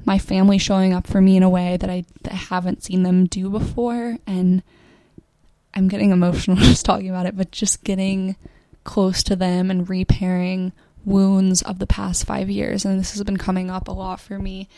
my 0.08 0.18
family 0.18 0.58
showing 0.58 0.94
up 0.94 1.06
for 1.06 1.20
me 1.20 1.36
in 1.36 1.44
a 1.44 1.50
way 1.50 1.76
that 1.76 1.90
I, 1.90 2.06
that 2.24 2.32
I 2.32 2.38
haven't 2.38 2.82
seen 2.82 3.04
them 3.04 3.26
do 3.26 3.50
before. 3.50 4.18
And 4.26 4.64
I'm 5.76 5.90
getting 5.90 6.12
emotional 6.12 6.56
just 6.62 6.86
talking 6.86 7.10
about 7.10 7.26
it 7.26 7.36
but 7.36 7.52
just 7.52 7.84
getting 7.84 8.38
close 8.86 9.22
to 9.24 9.36
them 9.36 9.70
and 9.70 9.88
repairing 9.90 10.72
wounds 11.04 11.62
of 11.62 11.80
the 11.80 11.86
past 11.86 12.26
5 12.26 12.50
years. 12.50 12.86
And 12.86 12.98
this 12.98 13.12
has 13.12 13.24
been 13.24 13.38
coming 13.38 13.70
up 13.70 13.90
a 13.90 13.92
lot 13.92 14.22
for 14.22 14.40
me 14.40 14.70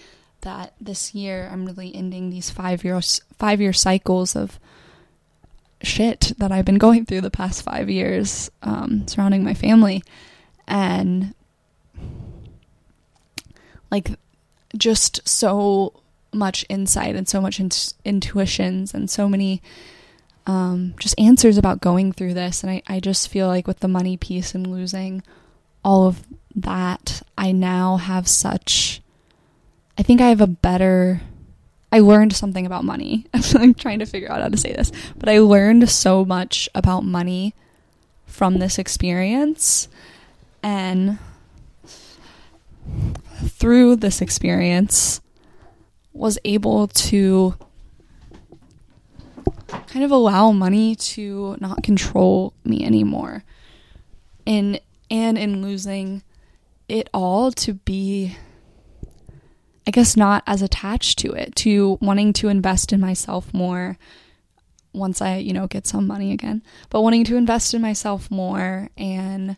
that 0.42 0.74
this 0.82 1.14
year 1.14 1.48
I'm 1.52 1.66
really 1.66 1.94
ending 1.96 2.30
these 2.30 2.50
five 2.50 2.84
years 2.84 3.22
five 3.38 3.60
year 3.62 3.74
cycles 3.74 4.36
of 4.36 4.60
shit 5.82 6.34
that 6.38 6.52
I've 6.52 6.66
been 6.66 6.78
going 6.78 7.06
through 7.06 7.22
the 7.22 7.30
past 7.30 7.62
five 7.62 7.90
years 7.90 8.50
um, 8.64 9.08
surrounding 9.08 9.44
my 9.44 9.54
family, 9.54 10.02
and 10.66 11.34
like 13.92 14.12
just 14.78 15.28
so 15.28 16.02
much 16.34 16.66
insight 16.70 17.16
and 17.16 17.28
so 17.28 17.42
much 17.42 17.60
in- 17.60 17.72
intuitions 18.06 18.94
and 18.94 19.10
so 19.10 19.28
many 19.28 19.62
um, 20.46 20.94
just 21.00 21.20
answers 21.20 21.58
about 21.58 21.82
going 21.82 22.12
through 22.12 22.34
this. 22.34 22.64
And 22.64 22.72
I, 22.72 22.82
I 22.88 23.00
just 23.00 23.30
feel 23.30 23.48
like 23.48 23.68
with 23.68 23.80
the 23.80 23.88
money 23.88 24.18
piece 24.18 24.56
and 24.56 24.68
losing 24.68 25.24
all 25.84 26.08
of 26.08 26.26
that, 26.56 27.22
I 27.38 27.52
now 27.52 27.98
have 27.98 28.28
such 28.28 29.02
I 29.98 30.02
think 30.02 30.22
I 30.22 30.30
have 30.30 30.40
a 30.40 30.48
better 30.48 31.22
I 31.92 32.00
learned 32.00 32.34
something 32.34 32.66
about 32.66 32.86
money. 32.86 33.26
I'm 33.56 33.74
trying 33.74 34.00
to 34.00 34.06
figure 34.06 34.32
out 34.32 34.42
how 34.42 34.48
to 34.48 34.58
say 34.58 34.72
this, 34.72 34.92
but 35.18 35.28
I 35.28 35.40
learned 35.40 35.90
so 35.90 36.24
much 36.24 36.70
about 36.74 37.04
money 37.04 37.54
from 38.26 38.60
this 38.60 38.78
experience 38.80 39.90
and 40.64 41.18
through 43.48 43.98
this 43.98 44.22
experience 44.22 45.22
was 46.14 46.38
able 46.44 46.88
to 46.88 47.56
kind 49.88 50.04
of 50.04 50.12
allow 50.12 50.52
money 50.52 50.96
to 50.96 51.56
not 51.60 51.84
control 51.84 52.54
me 52.64 52.84
anymore. 52.84 53.44
And 54.46 54.80
and 55.12 55.38
in 55.38 55.62
losing 55.62 56.24
it 56.88 57.10
all 57.14 57.52
to 57.52 57.74
be 57.74 58.36
I 59.88 59.92
guess 59.92 60.16
not 60.16 60.44
as 60.46 60.62
attached 60.62 61.18
to 61.20 61.32
it, 61.32 61.56
to 61.58 61.98
wanting 62.00 62.34
to 62.34 62.50
invest 62.50 62.94
in 62.94 63.00
myself 63.00 63.52
more 63.54 63.98
once 64.94 65.22
I, 65.22 65.38
you 65.38 65.54
know, 65.54 65.68
get 65.68 65.88
some 65.88 66.06
money 66.06 66.32
again, 66.32 66.62
but 66.90 67.02
wanting 67.02 67.24
to 67.26 67.38
invest 67.38 67.74
in 67.74 67.82
myself 67.82 68.30
more 68.30 68.90
and 68.98 69.58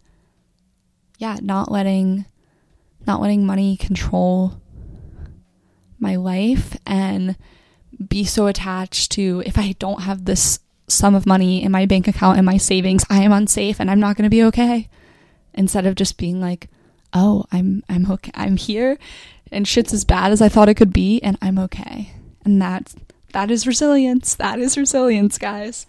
yeah, 1.17 1.37
not 1.41 1.71
letting 1.71 2.25
not 3.07 3.21
letting 3.21 3.45
money 3.45 3.77
control 3.77 4.61
my 5.99 6.15
life 6.15 6.77
and 6.85 7.35
be 8.09 8.23
so 8.25 8.47
attached 8.47 9.11
to 9.11 9.43
if 9.45 9.57
I 9.57 9.73
don't 9.79 10.01
have 10.01 10.25
this 10.25 10.59
sum 10.87 11.15
of 11.15 11.25
money 11.25 11.63
in 11.63 11.71
my 11.71 11.85
bank 11.85 12.07
account 12.07 12.37
and 12.37 12.45
my 12.45 12.57
savings, 12.57 13.05
I 13.09 13.21
am 13.21 13.31
unsafe 13.31 13.79
and 13.79 13.89
I'm 13.89 13.99
not 13.99 14.17
going 14.17 14.23
to 14.23 14.29
be 14.29 14.43
okay. 14.43 14.89
Instead 15.53 15.85
of 15.85 15.95
just 15.95 16.17
being 16.17 16.39
like, 16.39 16.69
"Oh, 17.11 17.45
I'm 17.51 17.83
I'm 17.89 18.09
okay. 18.09 18.31
I'm 18.33 18.55
here 18.55 18.97
and 19.51 19.67
shit's 19.67 19.93
as 19.93 20.05
bad 20.05 20.31
as 20.31 20.41
I 20.41 20.49
thought 20.49 20.69
it 20.69 20.75
could 20.75 20.93
be, 20.93 21.19
and 21.21 21.37
I'm 21.41 21.59
okay. 21.59 22.13
And 22.45 22.61
that 22.61 22.93
that 23.33 23.51
is 23.51 23.67
resilience. 23.67 24.35
That 24.35 24.59
is 24.59 24.77
resilience, 24.77 25.37
guys. 25.37 25.85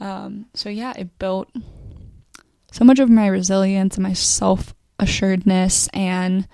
Um, 0.00 0.46
so 0.54 0.68
yeah, 0.68 0.92
it 0.96 1.18
built 1.18 1.48
so 2.70 2.84
much 2.84 2.98
of 2.98 3.10
my 3.10 3.26
resilience 3.26 3.96
and 3.96 4.04
my 4.04 4.12
self 4.12 4.74
assuredness 5.02 5.88
and 5.92 6.46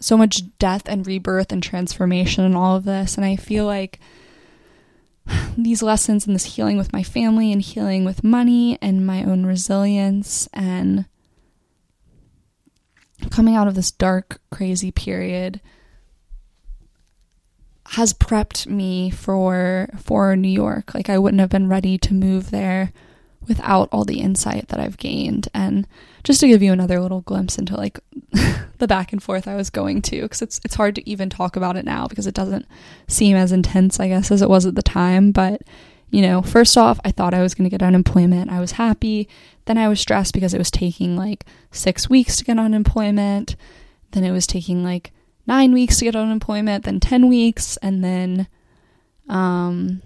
so 0.00 0.16
much 0.16 0.42
death 0.58 0.82
and 0.86 1.06
rebirth 1.06 1.52
and 1.52 1.62
transformation 1.62 2.44
and 2.44 2.56
all 2.56 2.76
of 2.76 2.84
this. 2.84 3.16
And 3.16 3.24
I 3.24 3.36
feel 3.36 3.64
like 3.66 4.00
these 5.56 5.82
lessons 5.82 6.26
and 6.26 6.34
this 6.34 6.56
healing 6.56 6.76
with 6.76 6.92
my 6.92 7.02
family 7.02 7.52
and 7.52 7.62
healing 7.62 8.04
with 8.04 8.24
money 8.24 8.78
and 8.82 9.06
my 9.06 9.22
own 9.22 9.46
resilience 9.46 10.48
and 10.52 11.04
coming 13.30 13.54
out 13.54 13.68
of 13.68 13.74
this 13.74 13.90
dark, 13.90 14.40
crazy 14.50 14.90
period 14.90 15.60
has 17.90 18.14
prepped 18.14 18.66
me 18.66 19.10
for 19.10 19.88
for 19.98 20.36
New 20.36 20.48
York. 20.48 20.94
Like 20.94 21.10
I 21.10 21.18
wouldn't 21.18 21.40
have 21.40 21.50
been 21.50 21.68
ready 21.68 21.98
to 21.98 22.14
move 22.14 22.50
there 22.50 22.92
without 23.48 23.88
all 23.90 24.04
the 24.04 24.20
insight 24.20 24.68
that 24.68 24.80
I've 24.80 24.98
gained. 24.98 25.48
And 25.54 25.86
just 26.24 26.40
to 26.40 26.48
give 26.48 26.62
you 26.62 26.72
another 26.72 27.00
little 27.00 27.22
glimpse 27.22 27.58
into 27.58 27.76
like 27.76 27.98
the 28.78 28.86
back 28.86 29.12
and 29.12 29.22
forth 29.22 29.48
I 29.48 29.56
was 29.56 29.70
going 29.70 30.02
to, 30.02 30.22
because 30.22 30.42
it's 30.42 30.60
it's 30.64 30.74
hard 30.74 30.94
to 30.96 31.08
even 31.08 31.30
talk 31.30 31.56
about 31.56 31.76
it 31.76 31.84
now 31.84 32.06
because 32.06 32.26
it 32.26 32.34
doesn't 32.34 32.66
seem 33.08 33.36
as 33.36 33.52
intense, 33.52 33.98
I 33.98 34.08
guess, 34.08 34.30
as 34.30 34.42
it 34.42 34.50
was 34.50 34.66
at 34.66 34.74
the 34.74 34.82
time. 34.82 35.32
But 35.32 35.62
you 36.10 36.22
know, 36.22 36.42
first 36.42 36.76
off, 36.76 36.98
I 37.04 37.12
thought 37.12 37.34
I 37.34 37.42
was 37.42 37.54
going 37.54 37.68
to 37.68 37.76
get 37.76 37.86
unemployment. 37.86 38.50
I 38.50 38.60
was 38.60 38.72
happy. 38.72 39.28
Then 39.66 39.78
I 39.78 39.88
was 39.88 40.00
stressed 40.00 40.34
because 40.34 40.52
it 40.52 40.58
was 40.58 40.70
taking 40.70 41.16
like 41.16 41.46
six 41.70 42.10
weeks 42.10 42.36
to 42.36 42.44
get 42.44 42.58
unemployment. 42.58 43.54
Then 44.10 44.24
it 44.24 44.32
was 44.32 44.46
taking 44.46 44.82
like 44.82 45.12
nine 45.46 45.72
weeks 45.72 45.98
to 45.98 46.04
get 46.04 46.16
unemployment, 46.16 46.84
then 46.84 47.00
10 47.00 47.28
weeks, 47.28 47.76
and 47.78 48.04
then 48.04 48.48
um, 49.28 50.02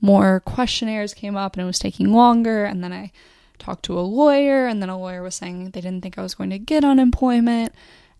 more 0.00 0.40
questionnaires 0.40 1.14
came 1.14 1.36
up 1.36 1.54
and 1.54 1.62
it 1.62 1.66
was 1.66 1.78
taking 1.78 2.12
longer. 2.12 2.64
And 2.64 2.82
then 2.82 2.92
I 2.92 3.12
talked 3.58 3.84
to 3.84 3.98
a 3.98 4.00
lawyer, 4.00 4.66
and 4.66 4.80
then 4.82 4.88
a 4.88 4.98
lawyer 4.98 5.22
was 5.22 5.34
saying 5.34 5.70
they 5.70 5.80
didn't 5.80 6.00
think 6.00 6.18
I 6.18 6.22
was 6.22 6.34
going 6.34 6.50
to 6.50 6.58
get 6.58 6.84
unemployment. 6.84 7.74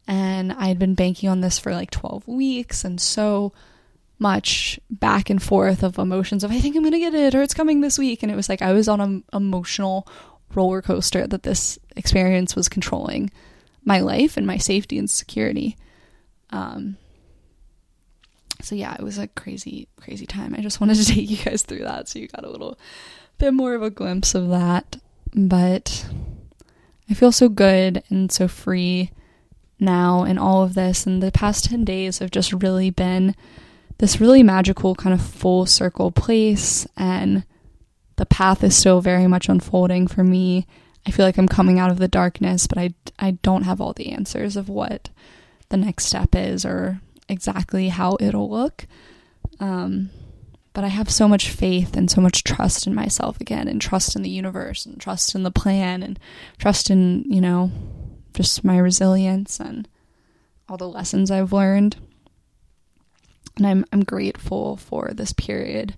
And 0.06 0.52
I 0.52 0.66
had 0.66 0.78
been 0.78 0.94
banking 0.94 1.28
on 1.28 1.40
this 1.40 1.58
for 1.58 1.72
like 1.72 1.90
12 1.90 2.28
weeks, 2.28 2.84
and 2.84 3.00
so 3.00 3.52
much 4.18 4.78
back 4.90 5.30
and 5.30 5.42
forth 5.42 5.82
of 5.82 5.98
emotions 5.98 6.44
of 6.44 6.52
I 6.52 6.60
think 6.60 6.76
I'm 6.76 6.82
going 6.82 6.92
to 6.92 6.98
get 6.98 7.14
it 7.14 7.34
or 7.34 7.42
it's 7.42 7.54
coming 7.54 7.80
this 7.80 7.98
week. 7.98 8.22
And 8.22 8.30
it 8.30 8.36
was 8.36 8.50
like 8.50 8.60
I 8.60 8.72
was 8.72 8.86
on 8.86 9.00
an 9.00 9.24
emotional 9.32 10.06
roller 10.54 10.82
coaster 10.82 11.26
that 11.26 11.42
this 11.42 11.78
experience 11.96 12.54
was 12.54 12.68
controlling 12.68 13.30
my 13.84 14.00
life 14.00 14.36
and 14.36 14.46
my 14.46 14.58
safety 14.58 14.98
and 14.98 15.08
security. 15.08 15.76
Um, 16.50 16.98
so 18.62 18.74
yeah, 18.74 18.94
it 18.98 19.02
was 19.02 19.18
a 19.18 19.28
crazy, 19.28 19.88
crazy 19.96 20.26
time. 20.26 20.54
I 20.54 20.60
just 20.60 20.80
wanted 20.80 20.96
to 20.96 21.04
take 21.14 21.28
you 21.30 21.36
guys 21.36 21.62
through 21.62 21.80
that 21.84 22.08
so 22.08 22.18
you 22.18 22.28
got 22.28 22.44
a 22.44 22.50
little 22.50 22.78
bit 23.38 23.54
more 23.54 23.74
of 23.74 23.82
a 23.82 23.90
glimpse 23.90 24.34
of 24.34 24.48
that. 24.50 24.96
But 25.34 26.06
I 27.08 27.14
feel 27.14 27.32
so 27.32 27.48
good 27.48 28.02
and 28.08 28.30
so 28.30 28.48
free 28.48 29.10
now 29.78 30.24
in 30.24 30.38
all 30.38 30.62
of 30.62 30.74
this. 30.74 31.06
And 31.06 31.22
the 31.22 31.32
past 31.32 31.64
10 31.66 31.84
days 31.84 32.18
have 32.18 32.30
just 32.30 32.52
really 32.52 32.90
been 32.90 33.34
this 33.98 34.20
really 34.20 34.42
magical 34.42 34.94
kind 34.94 35.14
of 35.14 35.22
full 35.22 35.66
circle 35.66 36.10
place. 36.10 36.86
And 36.96 37.44
the 38.16 38.26
path 38.26 38.62
is 38.62 38.76
still 38.76 39.00
very 39.00 39.26
much 39.26 39.48
unfolding 39.48 40.06
for 40.06 40.22
me. 40.22 40.66
I 41.06 41.10
feel 41.10 41.24
like 41.24 41.38
I'm 41.38 41.48
coming 41.48 41.78
out 41.78 41.90
of 41.90 41.98
the 41.98 42.08
darkness, 42.08 42.66
but 42.66 42.78
I, 42.78 42.90
I 43.18 43.32
don't 43.42 43.62
have 43.62 43.80
all 43.80 43.94
the 43.94 44.12
answers 44.12 44.56
of 44.56 44.68
what 44.68 45.08
the 45.70 45.76
next 45.76 46.04
step 46.04 46.34
is 46.34 46.64
or 46.64 47.00
exactly 47.30 47.88
how 47.88 48.16
it'll 48.20 48.50
look. 48.50 48.86
Um, 49.58 50.10
but 50.72 50.84
I 50.84 50.88
have 50.88 51.10
so 51.10 51.26
much 51.26 51.50
faith 51.50 51.96
and 51.96 52.10
so 52.10 52.20
much 52.20 52.44
trust 52.44 52.86
in 52.86 52.94
myself 52.94 53.40
again, 53.40 53.68
and 53.68 53.80
trust 53.80 54.14
in 54.14 54.22
the 54.22 54.30
universe, 54.30 54.86
and 54.86 55.00
trust 55.00 55.34
in 55.34 55.42
the 55.42 55.50
plan, 55.50 56.02
and 56.02 56.18
trust 56.58 56.90
in, 56.90 57.24
you 57.26 57.40
know, 57.40 57.70
just 58.34 58.64
my 58.64 58.78
resilience 58.78 59.58
and 59.58 59.88
all 60.68 60.76
the 60.76 60.88
lessons 60.88 61.30
I've 61.30 61.52
learned. 61.52 61.96
And 63.56 63.66
I'm 63.66 63.84
I'm 63.92 64.04
grateful 64.04 64.76
for 64.76 65.10
this 65.12 65.32
period 65.32 65.94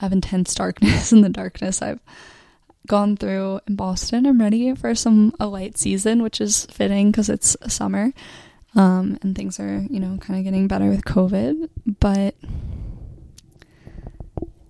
of 0.00 0.12
intense 0.12 0.54
darkness 0.54 1.12
and 1.12 1.24
the 1.24 1.30
darkness 1.30 1.80
I've 1.80 2.00
gone 2.86 3.16
through 3.16 3.60
in 3.66 3.76
Boston. 3.76 4.26
I'm 4.26 4.40
ready 4.40 4.74
for 4.74 4.94
some 4.94 5.34
a 5.40 5.46
light 5.46 5.78
season, 5.78 6.22
which 6.22 6.40
is 6.40 6.66
fitting 6.66 7.10
because 7.10 7.30
it's 7.30 7.56
summer. 7.68 8.12
Um, 8.76 9.18
and 9.22 9.36
things 9.36 9.60
are, 9.60 9.86
you 9.88 10.00
know, 10.00 10.18
kind 10.18 10.38
of 10.38 10.44
getting 10.44 10.66
better 10.66 10.88
with 10.88 11.04
COVID. 11.04 11.68
But 12.00 12.34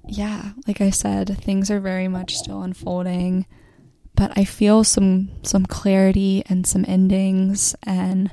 yeah, 0.07 0.53
like 0.67 0.81
I 0.81 0.91
said, 0.91 1.39
things 1.43 1.71
are 1.71 1.81
very 1.81 2.09
much 2.09 2.37
still 2.37 2.63
unfolding. 2.63 3.47
But 4.17 4.37
I 4.37 4.45
feel 4.45 4.85
some 4.85 5.31
some 5.43 5.67
clarity 5.67 6.45
and 6.47 6.67
some 6.67 6.85
endings 6.87 7.75
and 7.83 8.31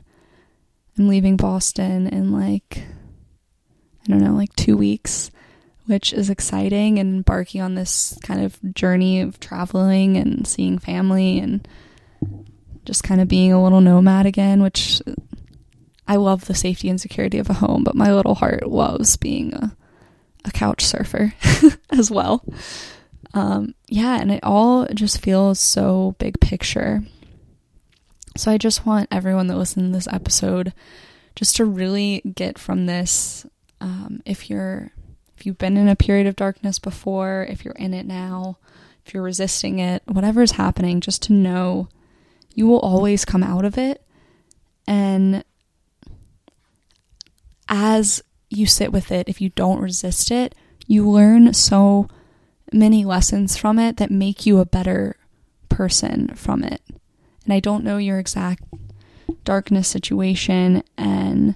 I'm 0.97 1.07
leaving 1.07 1.37
Boston 1.37 2.07
in 2.07 2.31
like 2.31 2.83
I 4.03 4.07
don't 4.07 4.23
know, 4.23 4.33
like 4.33 4.55
2 4.55 4.77
weeks, 4.77 5.31
which 5.85 6.11
is 6.11 6.29
exciting 6.29 6.99
and 6.99 7.15
embarking 7.15 7.61
on 7.61 7.75
this 7.75 8.17
kind 8.23 8.43
of 8.43 8.59
journey 8.73 9.21
of 9.21 9.39
traveling 9.39 10.17
and 10.17 10.45
seeing 10.45 10.77
family 10.77 11.39
and 11.39 11.67
just 12.85 13.03
kind 13.03 13.21
of 13.21 13.27
being 13.27 13.53
a 13.53 13.63
little 13.63 13.81
nomad 13.81 14.25
again, 14.25 14.61
which 14.61 15.01
I 16.11 16.17
love 16.17 16.43
the 16.43 16.53
safety 16.53 16.89
and 16.89 16.99
security 16.99 17.37
of 17.37 17.49
a 17.49 17.53
home, 17.53 17.85
but 17.85 17.95
my 17.95 18.13
little 18.13 18.35
heart 18.35 18.67
loves 18.67 19.15
being 19.15 19.53
a, 19.53 19.77
a 20.43 20.51
couch 20.51 20.83
surfer 20.83 21.33
as 21.89 22.11
well. 22.11 22.43
Um, 23.33 23.75
yeah, 23.87 24.19
and 24.19 24.29
it 24.29 24.41
all 24.43 24.85
just 24.93 25.21
feels 25.21 25.57
so 25.57 26.17
big 26.19 26.41
picture. 26.41 27.01
So 28.35 28.51
I 28.51 28.57
just 28.57 28.85
want 28.85 29.07
everyone 29.09 29.47
that 29.47 29.55
listens 29.55 29.89
to 29.89 29.93
this 29.93 30.13
episode 30.13 30.73
just 31.33 31.55
to 31.55 31.63
really 31.63 32.19
get 32.35 32.59
from 32.59 32.87
this. 32.87 33.45
Um, 33.79 34.21
if 34.25 34.49
you're 34.49 34.91
if 35.37 35.45
you've 35.45 35.57
been 35.57 35.77
in 35.77 35.87
a 35.87 35.95
period 35.95 36.27
of 36.27 36.35
darkness 36.35 36.77
before, 36.77 37.47
if 37.49 37.63
you're 37.63 37.73
in 37.75 37.93
it 37.93 38.05
now, 38.05 38.57
if 39.05 39.13
you're 39.13 39.23
resisting 39.23 39.79
it, 39.79 40.03
whatever's 40.07 40.51
happening, 40.51 40.99
just 40.99 41.21
to 41.23 41.33
know 41.33 41.87
you 42.53 42.67
will 42.67 42.81
always 42.81 43.23
come 43.23 43.43
out 43.43 43.63
of 43.63 43.77
it. 43.77 44.05
And 44.85 45.45
as 47.71 48.21
you 48.49 48.67
sit 48.67 48.91
with 48.91 49.11
it, 49.11 49.29
if 49.29 49.39
you 49.39 49.49
don't 49.49 49.79
resist 49.79 50.29
it, 50.29 50.53
you 50.85 51.09
learn 51.09 51.53
so 51.53 52.07
many 52.73 53.05
lessons 53.05 53.55
from 53.55 53.79
it 53.79 53.97
that 53.97 54.11
make 54.11 54.45
you 54.45 54.59
a 54.59 54.65
better 54.65 55.15
person 55.69 56.27
from 56.35 56.63
it. 56.63 56.81
And 57.45 57.53
I 57.53 57.61
don't 57.61 57.85
know 57.85 57.97
your 57.97 58.19
exact 58.19 58.63
darkness 59.45 59.87
situation 59.87 60.83
and 60.97 61.55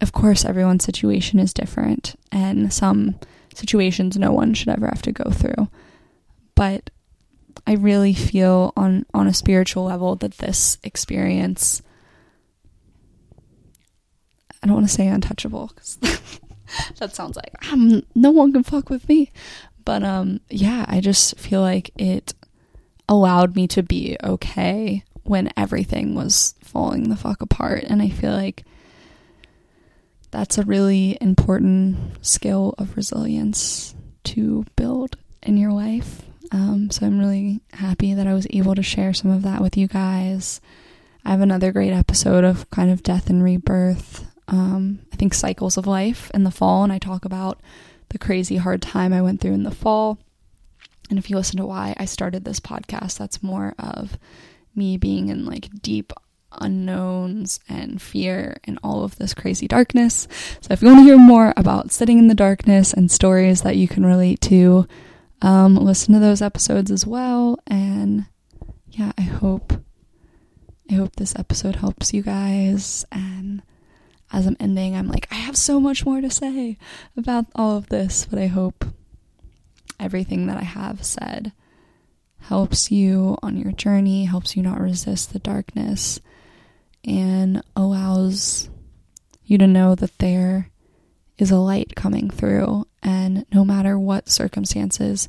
of 0.00 0.12
course 0.12 0.44
everyone's 0.44 0.84
situation 0.84 1.38
is 1.38 1.54
different 1.54 2.16
and 2.32 2.72
some 2.72 3.14
situations 3.54 4.16
no 4.16 4.32
one 4.32 4.52
should 4.52 4.68
ever 4.68 4.86
have 4.86 5.02
to 5.02 5.12
go 5.12 5.30
through. 5.30 5.68
But 6.56 6.90
I 7.66 7.74
really 7.74 8.12
feel 8.12 8.72
on 8.76 9.06
on 9.14 9.28
a 9.28 9.34
spiritual 9.34 9.84
level 9.84 10.16
that 10.16 10.38
this 10.38 10.78
experience 10.82 11.80
I 14.64 14.66
don't 14.66 14.76
want 14.76 14.88
to 14.88 14.94
say 14.94 15.06
untouchable 15.08 15.70
because 15.74 15.96
that 16.98 17.14
sounds 17.14 17.36
like 17.36 17.70
um, 17.70 18.02
no 18.14 18.30
one 18.30 18.50
can 18.50 18.62
fuck 18.62 18.88
with 18.88 19.06
me. 19.10 19.30
But 19.84 20.02
um, 20.02 20.40
yeah, 20.48 20.86
I 20.88 21.00
just 21.00 21.38
feel 21.38 21.60
like 21.60 21.90
it 21.98 22.32
allowed 23.06 23.54
me 23.54 23.68
to 23.68 23.82
be 23.82 24.16
okay 24.24 25.04
when 25.24 25.52
everything 25.54 26.14
was 26.14 26.54
falling 26.62 27.10
the 27.10 27.16
fuck 27.16 27.42
apart, 27.42 27.84
and 27.84 28.00
I 28.00 28.08
feel 28.08 28.32
like 28.32 28.64
that's 30.30 30.56
a 30.56 30.64
really 30.64 31.18
important 31.20 32.24
skill 32.24 32.74
of 32.78 32.96
resilience 32.96 33.94
to 34.24 34.64
build 34.76 35.18
in 35.42 35.58
your 35.58 35.72
life. 35.72 36.22
Um, 36.52 36.90
so 36.90 37.04
I'm 37.04 37.18
really 37.18 37.60
happy 37.74 38.14
that 38.14 38.26
I 38.26 38.32
was 38.32 38.46
able 38.48 38.74
to 38.76 38.82
share 38.82 39.12
some 39.12 39.30
of 39.30 39.42
that 39.42 39.60
with 39.60 39.76
you 39.76 39.88
guys. 39.88 40.62
I 41.22 41.32
have 41.32 41.42
another 41.42 41.70
great 41.70 41.92
episode 41.92 42.44
of 42.44 42.70
kind 42.70 42.90
of 42.90 43.02
death 43.02 43.28
and 43.28 43.44
rebirth 43.44 44.23
um, 44.54 45.00
I 45.12 45.16
think, 45.16 45.34
cycles 45.34 45.76
of 45.76 45.86
life 45.86 46.30
in 46.32 46.44
the 46.44 46.50
fall, 46.50 46.84
and 46.84 46.92
I 46.92 46.98
talk 46.98 47.24
about 47.24 47.60
the 48.10 48.18
crazy 48.18 48.56
hard 48.56 48.80
time 48.80 49.12
I 49.12 49.20
went 49.20 49.40
through 49.40 49.54
in 49.54 49.64
the 49.64 49.70
fall. 49.72 50.18
And 51.10 51.18
if 51.18 51.28
you 51.28 51.36
listen 51.36 51.58
to 51.58 51.66
why 51.66 51.94
I 51.98 52.04
started 52.04 52.44
this 52.44 52.60
podcast, 52.60 53.18
that's 53.18 53.42
more 53.42 53.74
of 53.78 54.16
me 54.74 54.96
being 54.96 55.28
in 55.28 55.44
like 55.44 55.68
deep 55.82 56.12
unknowns 56.52 57.58
and 57.68 58.00
fear 58.00 58.58
and 58.62 58.78
all 58.84 59.02
of 59.02 59.16
this 59.16 59.34
crazy 59.34 59.66
darkness. 59.66 60.28
So 60.60 60.72
if 60.72 60.82
you 60.82 60.88
want 60.88 61.00
to 61.00 61.04
hear 61.04 61.18
more 61.18 61.52
about 61.56 61.90
sitting 61.90 62.18
in 62.18 62.28
the 62.28 62.34
darkness 62.34 62.92
and 62.92 63.10
stories 63.10 63.62
that 63.62 63.76
you 63.76 63.88
can 63.88 64.06
relate 64.06 64.40
to, 64.42 64.86
um, 65.42 65.76
listen 65.76 66.14
to 66.14 66.20
those 66.20 66.40
episodes 66.40 66.92
as 66.92 67.04
well. 67.04 67.58
And 67.66 68.26
yeah, 68.88 69.12
I 69.18 69.22
hope 69.22 69.72
I 70.88 70.94
hope 70.94 71.16
this 71.16 71.34
episode 71.36 71.76
helps 71.76 72.12
you 72.12 72.22
guys 72.22 73.04
and 73.10 73.62
as 74.34 74.46
I'm 74.46 74.56
ending, 74.58 74.96
I'm 74.96 75.06
like, 75.06 75.28
I 75.30 75.36
have 75.36 75.56
so 75.56 75.78
much 75.78 76.04
more 76.04 76.20
to 76.20 76.28
say 76.28 76.76
about 77.16 77.46
all 77.54 77.76
of 77.76 77.88
this, 77.88 78.26
but 78.28 78.38
I 78.38 78.48
hope 78.48 78.84
everything 80.00 80.46
that 80.48 80.56
I 80.56 80.64
have 80.64 81.04
said 81.04 81.52
helps 82.40 82.90
you 82.90 83.38
on 83.44 83.56
your 83.56 83.70
journey, 83.70 84.24
helps 84.24 84.56
you 84.56 84.62
not 84.62 84.80
resist 84.80 85.32
the 85.32 85.38
darkness, 85.38 86.18
and 87.04 87.62
allows 87.76 88.68
you 89.44 89.56
to 89.56 89.68
know 89.68 89.94
that 89.94 90.18
there 90.18 90.68
is 91.38 91.52
a 91.52 91.56
light 91.56 91.94
coming 91.94 92.28
through. 92.28 92.88
And 93.04 93.46
no 93.52 93.64
matter 93.64 93.96
what 93.96 94.28
circumstances 94.28 95.28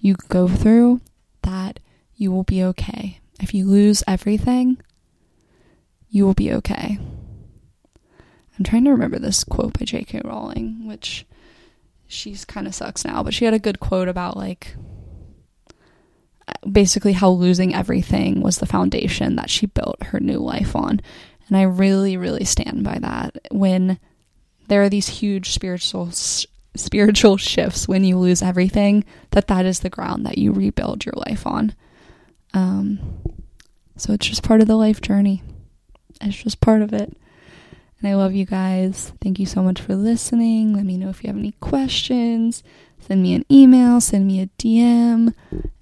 you 0.00 0.16
go 0.28 0.48
through, 0.48 1.00
that 1.42 1.78
you 2.16 2.32
will 2.32 2.44
be 2.44 2.64
okay. 2.64 3.20
If 3.40 3.54
you 3.54 3.66
lose 3.66 4.02
everything, 4.08 4.78
you 6.08 6.26
will 6.26 6.34
be 6.34 6.52
okay. 6.54 6.98
I'm 8.60 8.64
trying 8.64 8.84
to 8.84 8.90
remember 8.90 9.18
this 9.18 9.42
quote 9.42 9.78
by 9.78 9.86
J.K. 9.86 10.20
Rowling, 10.22 10.86
which 10.86 11.24
she's 12.06 12.44
kind 12.44 12.66
of 12.66 12.74
sucks 12.74 13.06
now, 13.06 13.22
but 13.22 13.32
she 13.32 13.46
had 13.46 13.54
a 13.54 13.58
good 13.58 13.80
quote 13.80 14.06
about 14.06 14.36
like 14.36 14.76
basically 16.70 17.14
how 17.14 17.30
losing 17.30 17.74
everything 17.74 18.42
was 18.42 18.58
the 18.58 18.66
foundation 18.66 19.36
that 19.36 19.48
she 19.48 19.64
built 19.64 20.02
her 20.02 20.20
new 20.20 20.36
life 20.36 20.76
on. 20.76 21.00
And 21.48 21.56
I 21.56 21.62
really, 21.62 22.18
really 22.18 22.44
stand 22.44 22.84
by 22.84 22.98
that. 22.98 23.38
When 23.50 23.98
there 24.68 24.82
are 24.82 24.90
these 24.90 25.08
huge 25.08 25.52
spiritual 25.52 26.10
spiritual 26.76 27.38
shifts 27.38 27.88
when 27.88 28.04
you 28.04 28.18
lose 28.18 28.42
everything, 28.42 29.04
that 29.30 29.46
that 29.46 29.64
is 29.64 29.80
the 29.80 29.88
ground 29.88 30.26
that 30.26 30.36
you 30.36 30.52
rebuild 30.52 31.06
your 31.06 31.14
life 31.16 31.46
on. 31.46 31.74
Um, 32.52 33.22
so 33.96 34.12
it's 34.12 34.26
just 34.26 34.42
part 34.42 34.60
of 34.60 34.68
the 34.68 34.76
life 34.76 35.00
journey. 35.00 35.42
It's 36.20 36.36
just 36.36 36.60
part 36.60 36.82
of 36.82 36.92
it. 36.92 37.16
And 38.00 38.10
I 38.10 38.14
love 38.14 38.32
you 38.32 38.46
guys. 38.46 39.12
Thank 39.20 39.38
you 39.38 39.46
so 39.46 39.62
much 39.62 39.80
for 39.80 39.94
listening. 39.94 40.74
Let 40.74 40.84
me 40.84 40.96
know 40.96 41.10
if 41.10 41.22
you 41.22 41.28
have 41.28 41.36
any 41.36 41.52
questions. 41.60 42.62
Send 42.98 43.22
me 43.22 43.34
an 43.34 43.44
email, 43.50 44.00
send 44.00 44.26
me 44.26 44.40
a 44.40 44.46
DM. 44.58 45.34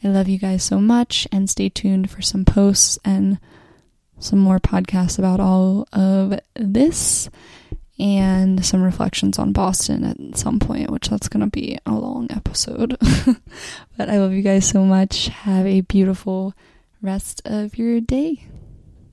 I 0.02 0.08
love 0.08 0.28
you 0.28 0.38
guys 0.38 0.62
so 0.62 0.80
much. 0.80 1.28
And 1.30 1.48
stay 1.48 1.68
tuned 1.68 2.10
for 2.10 2.22
some 2.22 2.44
posts 2.44 2.98
and 3.04 3.38
some 4.18 4.38
more 4.38 4.58
podcasts 4.58 5.18
about 5.18 5.40
all 5.40 5.86
of 5.92 6.38
this 6.54 7.28
and 8.00 8.64
some 8.64 8.82
reflections 8.82 9.38
on 9.38 9.52
Boston 9.52 10.04
at 10.04 10.38
some 10.38 10.58
point, 10.58 10.90
which 10.90 11.08
that's 11.08 11.28
going 11.28 11.44
to 11.44 11.50
be 11.50 11.78
a 11.84 11.92
long 11.92 12.28
episode. 12.30 12.96
but 13.96 14.08
I 14.08 14.18
love 14.18 14.32
you 14.32 14.42
guys 14.42 14.68
so 14.68 14.84
much. 14.84 15.26
Have 15.28 15.66
a 15.66 15.80
beautiful 15.82 16.54
rest 17.02 17.42
of 17.44 17.76
your 17.76 18.00
day. 18.00 18.46